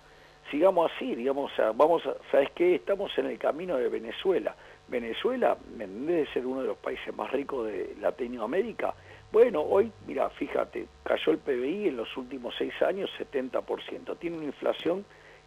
Sigamos 0.51 0.91
así, 0.91 1.15
digamos, 1.15 1.51
o 1.51 1.55
sea, 1.55 1.71
vamos 1.71 2.05
a, 2.05 2.13
¿sabes 2.31 2.51
qué? 2.51 2.75
Estamos 2.75 3.17
en 3.17 3.27
el 3.27 3.37
camino 3.39 3.77
de 3.77 3.89
Venezuela. 3.89 4.55
Venezuela, 4.87 5.57
en 5.79 6.05
vez 6.05 6.27
de 6.27 6.33
ser 6.33 6.45
uno 6.45 6.61
de 6.61 6.67
los 6.67 6.77
países 6.77 7.15
más 7.15 7.31
ricos 7.31 7.67
de 7.67 7.95
Latinoamérica, 7.99 8.93
bueno, 9.31 9.61
hoy, 9.61 9.91
mira, 10.05 10.29
fíjate, 10.29 10.85
cayó 11.03 11.31
el 11.31 11.39
PBI 11.39 11.87
en 11.87 11.97
los 11.97 12.15
últimos 12.17 12.53
seis 12.55 12.73
años 12.83 13.09
70%, 13.17 14.17
tiene 14.19 14.37
una 14.37 14.45
inflación 14.45 15.05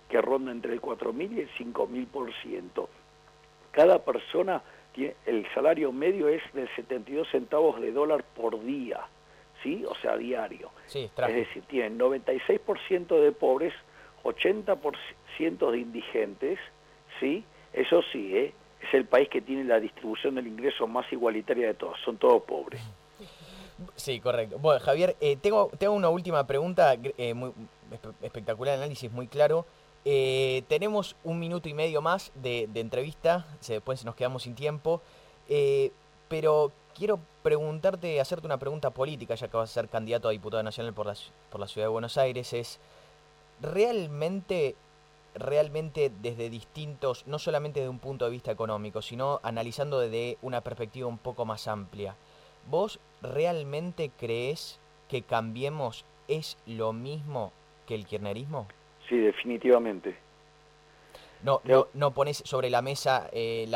que 0.09 0.20
ronda 0.20 0.50
entre 0.50 0.72
el 0.72 0.81
4.000 0.81 1.37
y 1.37 1.40
el 1.40 1.50
5.000% 1.50 2.88
cada 3.76 3.98
persona 3.98 4.62
el 5.26 5.46
salario 5.54 5.92
medio 5.92 6.28
es 6.28 6.42
de 6.54 6.66
72 6.74 7.28
centavos 7.30 7.78
de 7.80 7.92
dólar 7.92 8.24
por 8.34 8.64
día, 8.64 9.00
¿sí? 9.62 9.84
O 9.86 9.94
sea, 9.96 10.16
diario. 10.16 10.70
Sí, 10.86 11.10
es 11.14 11.34
decir, 11.34 11.62
tienen 11.68 11.98
96% 11.98 13.20
de 13.20 13.32
pobres, 13.32 13.74
80% 14.24 15.70
de 15.70 15.78
indigentes, 15.78 16.58
¿sí? 17.20 17.44
Eso 17.74 18.00
sí, 18.10 18.34
¿eh? 18.34 18.54
es 18.80 18.94
el 18.94 19.04
país 19.04 19.28
que 19.28 19.42
tiene 19.42 19.64
la 19.64 19.78
distribución 19.78 20.36
del 20.36 20.46
ingreso 20.46 20.86
más 20.86 21.10
igualitaria 21.12 21.66
de 21.66 21.74
todos, 21.74 21.98
son 22.02 22.16
todos 22.16 22.42
pobres. 22.44 22.80
Sí, 23.96 24.20
correcto. 24.20 24.58
Bueno, 24.58 24.80
Javier, 24.80 25.16
eh, 25.20 25.36
tengo, 25.36 25.70
tengo 25.78 25.92
una 25.92 26.08
última 26.08 26.46
pregunta, 26.46 26.96
eh, 27.18 27.34
muy 27.34 27.52
espectacular 28.22 28.76
análisis, 28.76 29.12
muy 29.12 29.28
claro. 29.28 29.66
Eh, 30.09 30.62
tenemos 30.69 31.16
un 31.25 31.40
minuto 31.40 31.69
y 31.69 31.75
medio 31.75 32.01
más 32.01 32.31
de, 32.37 32.69
entrevista, 32.77 33.45
después 33.66 34.05
nos 34.05 34.14
quedamos 34.14 34.45
sin 34.45 34.55
tiempo, 34.55 35.03
eh, 35.49 35.90
pero 36.29 36.71
quiero 36.95 37.19
preguntarte, 37.42 38.21
hacerte 38.21 38.47
una 38.47 38.57
pregunta 38.57 38.90
política, 38.90 39.35
ya 39.35 39.49
que 39.49 39.57
vas 39.57 39.69
a 39.69 39.75
ser 39.75 39.88
candidato 39.88 40.29
a 40.29 40.31
diputado 40.31 40.62
nacional 40.62 40.95
por 40.95 41.07
la, 41.07 41.16
por 41.51 41.61
la 41.61 41.66
ciudad 41.66 41.87
de 41.87 41.90
Buenos 41.90 42.16
Aires, 42.19 42.53
es, 42.53 42.79
¿realmente, 43.61 44.77
realmente 45.35 46.12
desde 46.23 46.51
distintos, 46.51 47.27
no 47.27 47.40
solamente 47.40 47.81
de 47.81 47.88
un 47.88 47.99
punto 47.99 48.27
de 48.27 48.31
vista 48.31 48.53
económico, 48.53 49.03
sino 49.03 49.40
analizando 49.42 49.99
desde 49.99 50.38
una 50.40 50.61
perspectiva 50.61 51.09
un 51.09 51.19
poco 51.19 51.45
más 51.45 51.66
amplia, 51.66 52.14
¿vos 52.71 53.01
realmente 53.23 54.12
crees 54.16 54.79
que 55.09 55.23
Cambiemos 55.23 56.05
es 56.29 56.59
lo 56.64 56.92
mismo 56.92 57.51
que 57.88 57.97
el 57.97 58.07
kirchnerismo? 58.07 58.69
Sí, 59.09 59.19
definitivamente. 59.19 60.16
No, 61.42 61.61
no, 61.64 61.88
no 61.95 62.12
pones 62.12 62.38
sobre 62.38 62.71
la 62.71 62.83
mesa, 62.83 63.29
eh, 63.31 63.69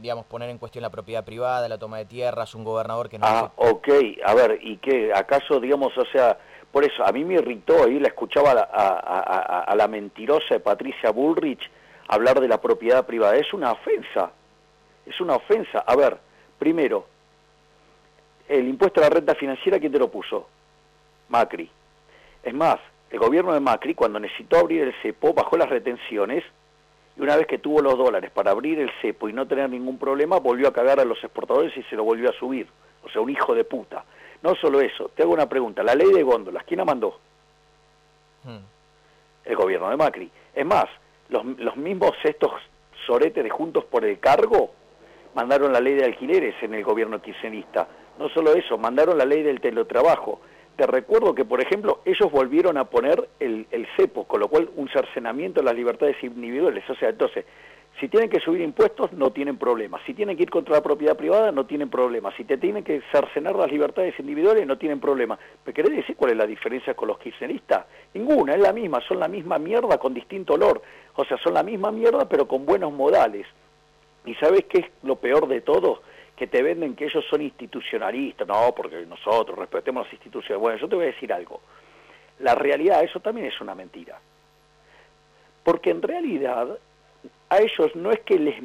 digamos, 0.00 0.26
poner 0.26 0.50
en 0.50 0.58
cuestión 0.58 0.82
la 0.82 0.90
propiedad 0.90 1.24
privada, 1.24 1.68
la 1.68 1.78
toma 1.78 1.98
de 1.98 2.04
tierras, 2.04 2.54
un 2.54 2.62
gobernador 2.62 3.08
que 3.08 3.18
no... 3.18 3.26
Ah, 3.26 3.52
ok. 3.56 3.88
A 4.24 4.34
ver, 4.34 4.58
¿y 4.62 4.76
qué? 4.76 5.12
¿Acaso, 5.14 5.58
digamos, 5.58 5.96
o 5.96 6.04
sea, 6.12 6.38
por 6.70 6.84
eso, 6.84 7.04
a 7.04 7.10
mí 7.10 7.24
me 7.24 7.34
irritó, 7.34 7.88
y 7.88 7.98
la 7.98 8.08
escuchaba 8.08 8.50
a, 8.52 9.74
la 9.74 9.88
mentirosa 9.88 10.54
de 10.54 10.60
Patricia 10.60 11.10
Bullrich 11.10 11.70
hablar 12.08 12.38
de 12.40 12.48
la 12.48 12.60
propiedad 12.60 13.06
privada. 13.06 13.34
Es 13.36 13.52
una 13.54 13.72
ofensa. 13.72 14.30
Es 15.06 15.20
una 15.20 15.36
ofensa. 15.36 15.78
A 15.86 15.96
ver, 15.96 16.18
primero, 16.58 17.06
el 18.46 18.68
impuesto 18.68 19.00
a 19.00 19.04
la 19.04 19.10
renta 19.10 19.34
financiera, 19.34 19.80
¿quién 19.80 19.90
te 19.90 19.98
lo 19.98 20.10
puso? 20.10 20.48
Macri. 21.28 21.70
Es 22.42 22.54
más, 22.54 22.78
el 23.10 23.18
gobierno 23.18 23.54
de 23.54 23.60
Macri, 23.60 23.94
cuando 23.94 24.18
necesitó 24.18 24.58
abrir 24.58 24.82
el 24.82 24.94
cepo, 25.02 25.32
bajó 25.32 25.56
las 25.56 25.70
retenciones 25.70 26.44
y 27.16 27.22
una 27.22 27.36
vez 27.36 27.46
que 27.46 27.58
tuvo 27.58 27.80
los 27.80 27.96
dólares 27.96 28.30
para 28.30 28.50
abrir 28.50 28.78
el 28.78 28.90
cepo 29.00 29.28
y 29.28 29.32
no 29.32 29.46
tener 29.46 29.70
ningún 29.70 29.98
problema, 29.98 30.38
volvió 30.38 30.68
a 30.68 30.72
cagar 30.72 31.00
a 31.00 31.04
los 31.04 31.22
exportadores 31.22 31.74
y 31.76 31.82
se 31.84 31.96
lo 31.96 32.04
volvió 32.04 32.28
a 32.28 32.34
subir. 32.34 32.66
O 33.04 33.08
sea, 33.08 33.22
un 33.22 33.30
hijo 33.30 33.54
de 33.54 33.64
puta. 33.64 34.04
No 34.42 34.54
solo 34.56 34.80
eso, 34.80 35.10
te 35.14 35.22
hago 35.22 35.32
una 35.32 35.48
pregunta. 35.48 35.82
La 35.82 35.94
ley 35.94 36.10
de 36.12 36.22
góndolas, 36.22 36.64
¿quién 36.64 36.78
la 36.78 36.84
mandó? 36.84 37.18
Hmm. 38.44 38.58
El 39.44 39.56
gobierno 39.56 39.88
de 39.88 39.96
Macri. 39.96 40.30
Es 40.54 40.66
más, 40.66 40.86
los, 41.28 41.44
los 41.58 41.76
mismos 41.76 42.12
estos 42.22 42.52
soretes 43.06 43.42
de 43.42 43.50
Juntos 43.50 43.84
por 43.84 44.04
el 44.04 44.18
Cargo 44.18 44.72
mandaron 45.34 45.72
la 45.72 45.80
ley 45.80 45.94
de 45.94 46.04
alquileres 46.04 46.54
en 46.62 46.74
el 46.74 46.84
gobierno 46.84 47.22
kirchnerista. 47.22 47.86
No 48.18 48.28
solo 48.30 48.52
eso, 48.54 48.76
mandaron 48.76 49.16
la 49.16 49.24
ley 49.24 49.42
del 49.42 49.60
teletrabajo 49.60 50.40
te 50.76 50.86
recuerdo 50.86 51.34
que, 51.34 51.44
por 51.44 51.60
ejemplo, 51.60 52.00
ellos 52.04 52.30
volvieron 52.30 52.76
a 52.76 52.84
poner 52.84 53.28
el, 53.40 53.66
cepo, 53.96 54.24
con 54.24 54.40
lo 54.40 54.48
cual 54.48 54.68
un 54.76 54.88
cercenamiento 54.88 55.60
de 55.60 55.64
las 55.64 55.74
libertades 55.74 56.22
individuales. 56.22 56.84
O 56.90 56.94
sea, 56.94 57.08
entonces, 57.08 57.46
si 57.98 58.08
tienen 58.08 58.28
que 58.28 58.40
subir 58.40 58.60
impuestos, 58.60 59.10
no 59.14 59.30
tienen 59.30 59.56
problema. 59.56 59.98
Si 60.04 60.12
tienen 60.12 60.36
que 60.36 60.42
ir 60.42 60.50
contra 60.50 60.74
la 60.74 60.82
propiedad 60.82 61.16
privada, 61.16 61.50
no 61.50 61.64
tienen 61.64 61.88
problema. 61.88 62.30
Si 62.36 62.44
te 62.44 62.58
tienen 62.58 62.84
que 62.84 63.00
cercenar 63.10 63.56
las 63.56 63.72
libertades 63.72 64.18
individuales, 64.20 64.66
no 64.66 64.76
tienen 64.76 65.00
problema. 65.00 65.38
¿Me 65.64 65.72
querés 65.72 65.96
decir 65.96 66.14
cuál 66.14 66.32
es 66.32 66.36
la 66.36 66.46
diferencia 66.46 66.92
con 66.92 67.08
los 67.08 67.18
kirchneristas? 67.18 67.86
Ninguna, 68.12 68.54
es 68.54 68.60
la 68.60 68.74
misma, 68.74 69.00
son 69.08 69.18
la 69.18 69.28
misma 69.28 69.58
mierda 69.58 69.96
con 69.96 70.12
distinto 70.12 70.54
olor. 70.54 70.82
O 71.14 71.24
sea, 71.24 71.38
son 71.38 71.54
la 71.54 71.62
misma 71.62 71.90
mierda, 71.90 72.28
pero 72.28 72.46
con 72.46 72.66
buenos 72.66 72.92
modales. 72.92 73.46
¿Y 74.26 74.34
sabes 74.34 74.66
qué 74.68 74.80
es 74.80 74.86
lo 75.02 75.16
peor 75.16 75.48
de 75.48 75.62
todo? 75.62 76.02
Que 76.36 76.46
te 76.46 76.62
venden 76.62 76.94
que 76.94 77.06
ellos 77.06 77.24
son 77.30 77.40
institucionalistas, 77.40 78.46
no, 78.46 78.74
porque 78.76 79.04
nosotros 79.06 79.58
respetemos 79.58 80.04
las 80.04 80.12
instituciones. 80.12 80.60
Bueno, 80.60 80.78
yo 80.78 80.88
te 80.88 80.96
voy 80.96 81.04
a 81.04 81.08
decir 81.08 81.32
algo. 81.32 81.60
La 82.40 82.54
realidad, 82.54 83.02
eso 83.02 83.20
también 83.20 83.46
es 83.46 83.60
una 83.60 83.74
mentira. 83.74 84.20
Porque 85.64 85.90
en 85.90 86.02
realidad 86.02 86.78
a 87.48 87.58
ellos 87.58 87.94
no 87.94 88.10
es 88.10 88.20
que 88.20 88.38
les, 88.38 88.56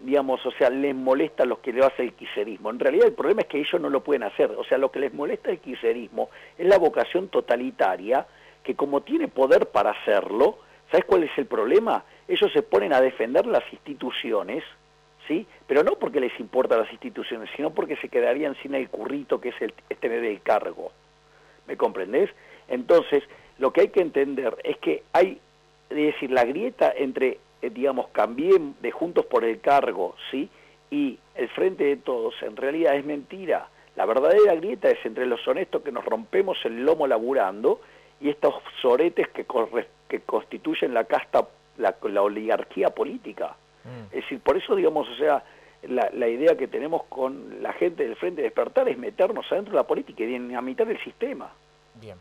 digamos, 0.00 0.44
o 0.44 0.50
sea, 0.52 0.70
les 0.70 0.94
molesta 0.94 1.44
lo 1.44 1.60
que 1.60 1.72
le 1.72 1.84
hace 1.84 2.02
el 2.02 2.14
quiserismo. 2.14 2.70
En 2.70 2.78
realidad 2.78 3.06
el 3.06 3.14
problema 3.14 3.42
es 3.42 3.46
que 3.46 3.60
ellos 3.60 3.80
no 3.80 3.90
lo 3.90 4.02
pueden 4.02 4.24
hacer. 4.24 4.50
O 4.52 4.64
sea, 4.64 4.78
lo 4.78 4.90
que 4.90 5.00
les 5.00 5.14
molesta 5.14 5.50
el 5.50 5.58
quiserismo 5.58 6.30
es 6.58 6.66
la 6.66 6.78
vocación 6.78 7.28
totalitaria 7.28 8.26
que 8.62 8.74
como 8.74 9.02
tiene 9.02 9.28
poder 9.28 9.66
para 9.66 9.90
hacerlo, 9.90 10.58
¿sabes 10.90 11.04
cuál 11.04 11.24
es 11.24 11.30
el 11.36 11.46
problema? 11.46 12.04
Ellos 12.28 12.50
se 12.52 12.62
ponen 12.62 12.92
a 12.92 13.00
defender 13.00 13.46
las 13.46 13.64
instituciones, 13.72 14.62
¿sí? 15.32 15.46
Pero 15.66 15.82
no 15.82 15.92
porque 15.92 16.20
les 16.20 16.38
importan 16.38 16.80
las 16.80 16.92
instituciones, 16.92 17.48
sino 17.56 17.70
porque 17.70 17.96
se 17.96 18.08
quedarían 18.08 18.54
sin 18.62 18.74
el 18.74 18.88
currito 18.90 19.40
que 19.40 19.48
es, 19.50 19.62
el, 19.62 19.72
tener 20.00 20.24
el 20.24 20.42
cargo. 20.42 20.92
¿Me 21.66 21.76
comprendés? 21.76 22.30
Entonces, 22.68 23.24
lo 23.58 23.72
que 23.72 23.82
hay 23.82 23.88
que 23.88 24.02
entender 24.02 24.56
es 24.62 24.76
que 24.78 25.02
hay, 25.12 25.40
es 25.88 25.96
decir, 25.96 26.30
la 26.30 26.44
grieta 26.44 26.92
entre, 26.94 27.38
eh, 27.62 27.70
digamos, 27.70 28.08
Cambien 28.08 28.74
de 28.82 28.90
Juntos 28.90 29.24
por 29.26 29.44
el 29.44 29.60
Cargo, 29.60 30.16
¿sí? 30.30 30.50
Y 30.90 31.18
el 31.34 31.48
Frente 31.48 31.84
de 31.84 31.96
Todos, 31.96 32.34
en 32.42 32.56
realidad 32.56 32.96
es 32.96 33.04
mentira. 33.04 33.68
La 33.96 34.04
verdadera 34.04 34.54
grieta 34.54 34.90
es 34.90 35.04
entre 35.04 35.26
los 35.26 35.46
honestos 35.48 35.82
que 35.82 35.92
nos 35.92 36.04
rompemos 36.04 36.58
el 36.64 36.84
lomo 36.84 37.06
laburando 37.06 37.80
y 38.20 38.28
estos 38.28 38.54
soretes 38.80 39.28
que, 39.28 39.46
que 40.08 40.20
constituyen 40.20 40.92
la 40.92 41.04
casta, 41.04 41.46
la 41.78 42.22
oligarquía 42.22 42.90
política. 42.90 43.56
Mm. 43.84 44.16
Es 44.16 44.22
decir, 44.22 44.40
por 44.40 44.56
eso, 44.56 44.74
digamos, 44.74 45.08
o 45.08 45.16
sea, 45.16 45.44
la, 45.88 46.28
idea 46.28 46.56
que 46.56 46.68
tenemos 46.68 47.04
con 47.04 47.62
la 47.62 47.72
gente 47.72 48.04
del 48.04 48.16
Frente 48.16 48.42
de 48.42 48.48
Despertar 48.48 48.88
es 48.88 48.98
meternos 48.98 49.46
adentro 49.50 49.72
de 49.72 49.78
la 49.78 49.86
política 49.86 50.22
y 50.22 50.26
dinamitar 50.26 50.88
el 50.88 51.02
sistema. 51.02 51.52
Bien. 52.00 52.16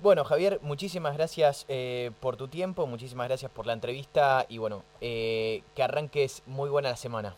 Bueno, 0.00 0.24
Javier, 0.24 0.58
muchísimas 0.62 1.16
gracias 1.16 1.64
eh, 1.68 2.10
por 2.20 2.36
tu 2.36 2.48
tiempo, 2.48 2.86
muchísimas 2.86 3.28
gracias 3.28 3.50
por 3.50 3.66
la 3.66 3.72
entrevista 3.72 4.44
y 4.48 4.58
bueno, 4.58 4.82
eh, 5.00 5.62
que 5.74 5.82
arranques 5.82 6.42
muy 6.46 6.68
buena 6.68 6.90
la 6.90 6.96
semana. 6.96 7.36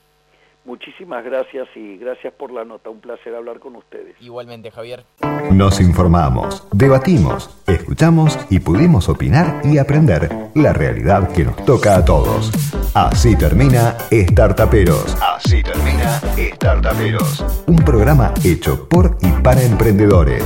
Muchísimas 0.66 1.24
gracias 1.24 1.68
y 1.76 1.96
gracias 1.96 2.34
por 2.34 2.50
la 2.52 2.64
nota. 2.64 2.90
Un 2.90 3.00
placer 3.00 3.32
hablar 3.36 3.60
con 3.60 3.76
ustedes. 3.76 4.16
Igualmente, 4.20 4.72
Javier. 4.72 5.04
Nos 5.52 5.80
informamos, 5.80 6.66
debatimos, 6.72 7.56
escuchamos 7.68 8.36
y 8.50 8.58
pudimos 8.58 9.08
opinar 9.08 9.60
y 9.62 9.78
aprender 9.78 10.28
la 10.56 10.72
realidad 10.72 11.32
que 11.32 11.44
nos 11.44 11.64
toca 11.64 11.96
a 11.96 12.04
todos. 12.04 12.50
Así 12.94 13.36
termina 13.36 13.96
Startaperos. 14.10 15.16
Así 15.22 15.62
termina 15.62 16.20
Startaperos. 16.54 17.44
Un 17.68 17.76
programa 17.76 18.34
hecho 18.42 18.88
por 18.88 19.16
y 19.22 19.30
para 19.42 19.62
emprendedores. 19.62 20.42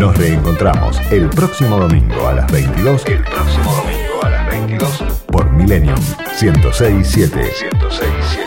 Nos 0.00 0.16
reencontramos 0.16 1.00
el 1.12 1.28
próximo 1.28 1.78
domingo 1.78 2.28
a 2.28 2.32
las 2.32 2.50
22. 2.50 3.06
El 3.06 3.22
próximo 3.24 3.74
domingo 3.74 4.24
a 4.24 4.30
las 4.30 4.50
22 4.50 5.04
por 5.26 5.50
Millennium 5.50 5.98
1067. 6.40 7.36
1067. 7.36 8.45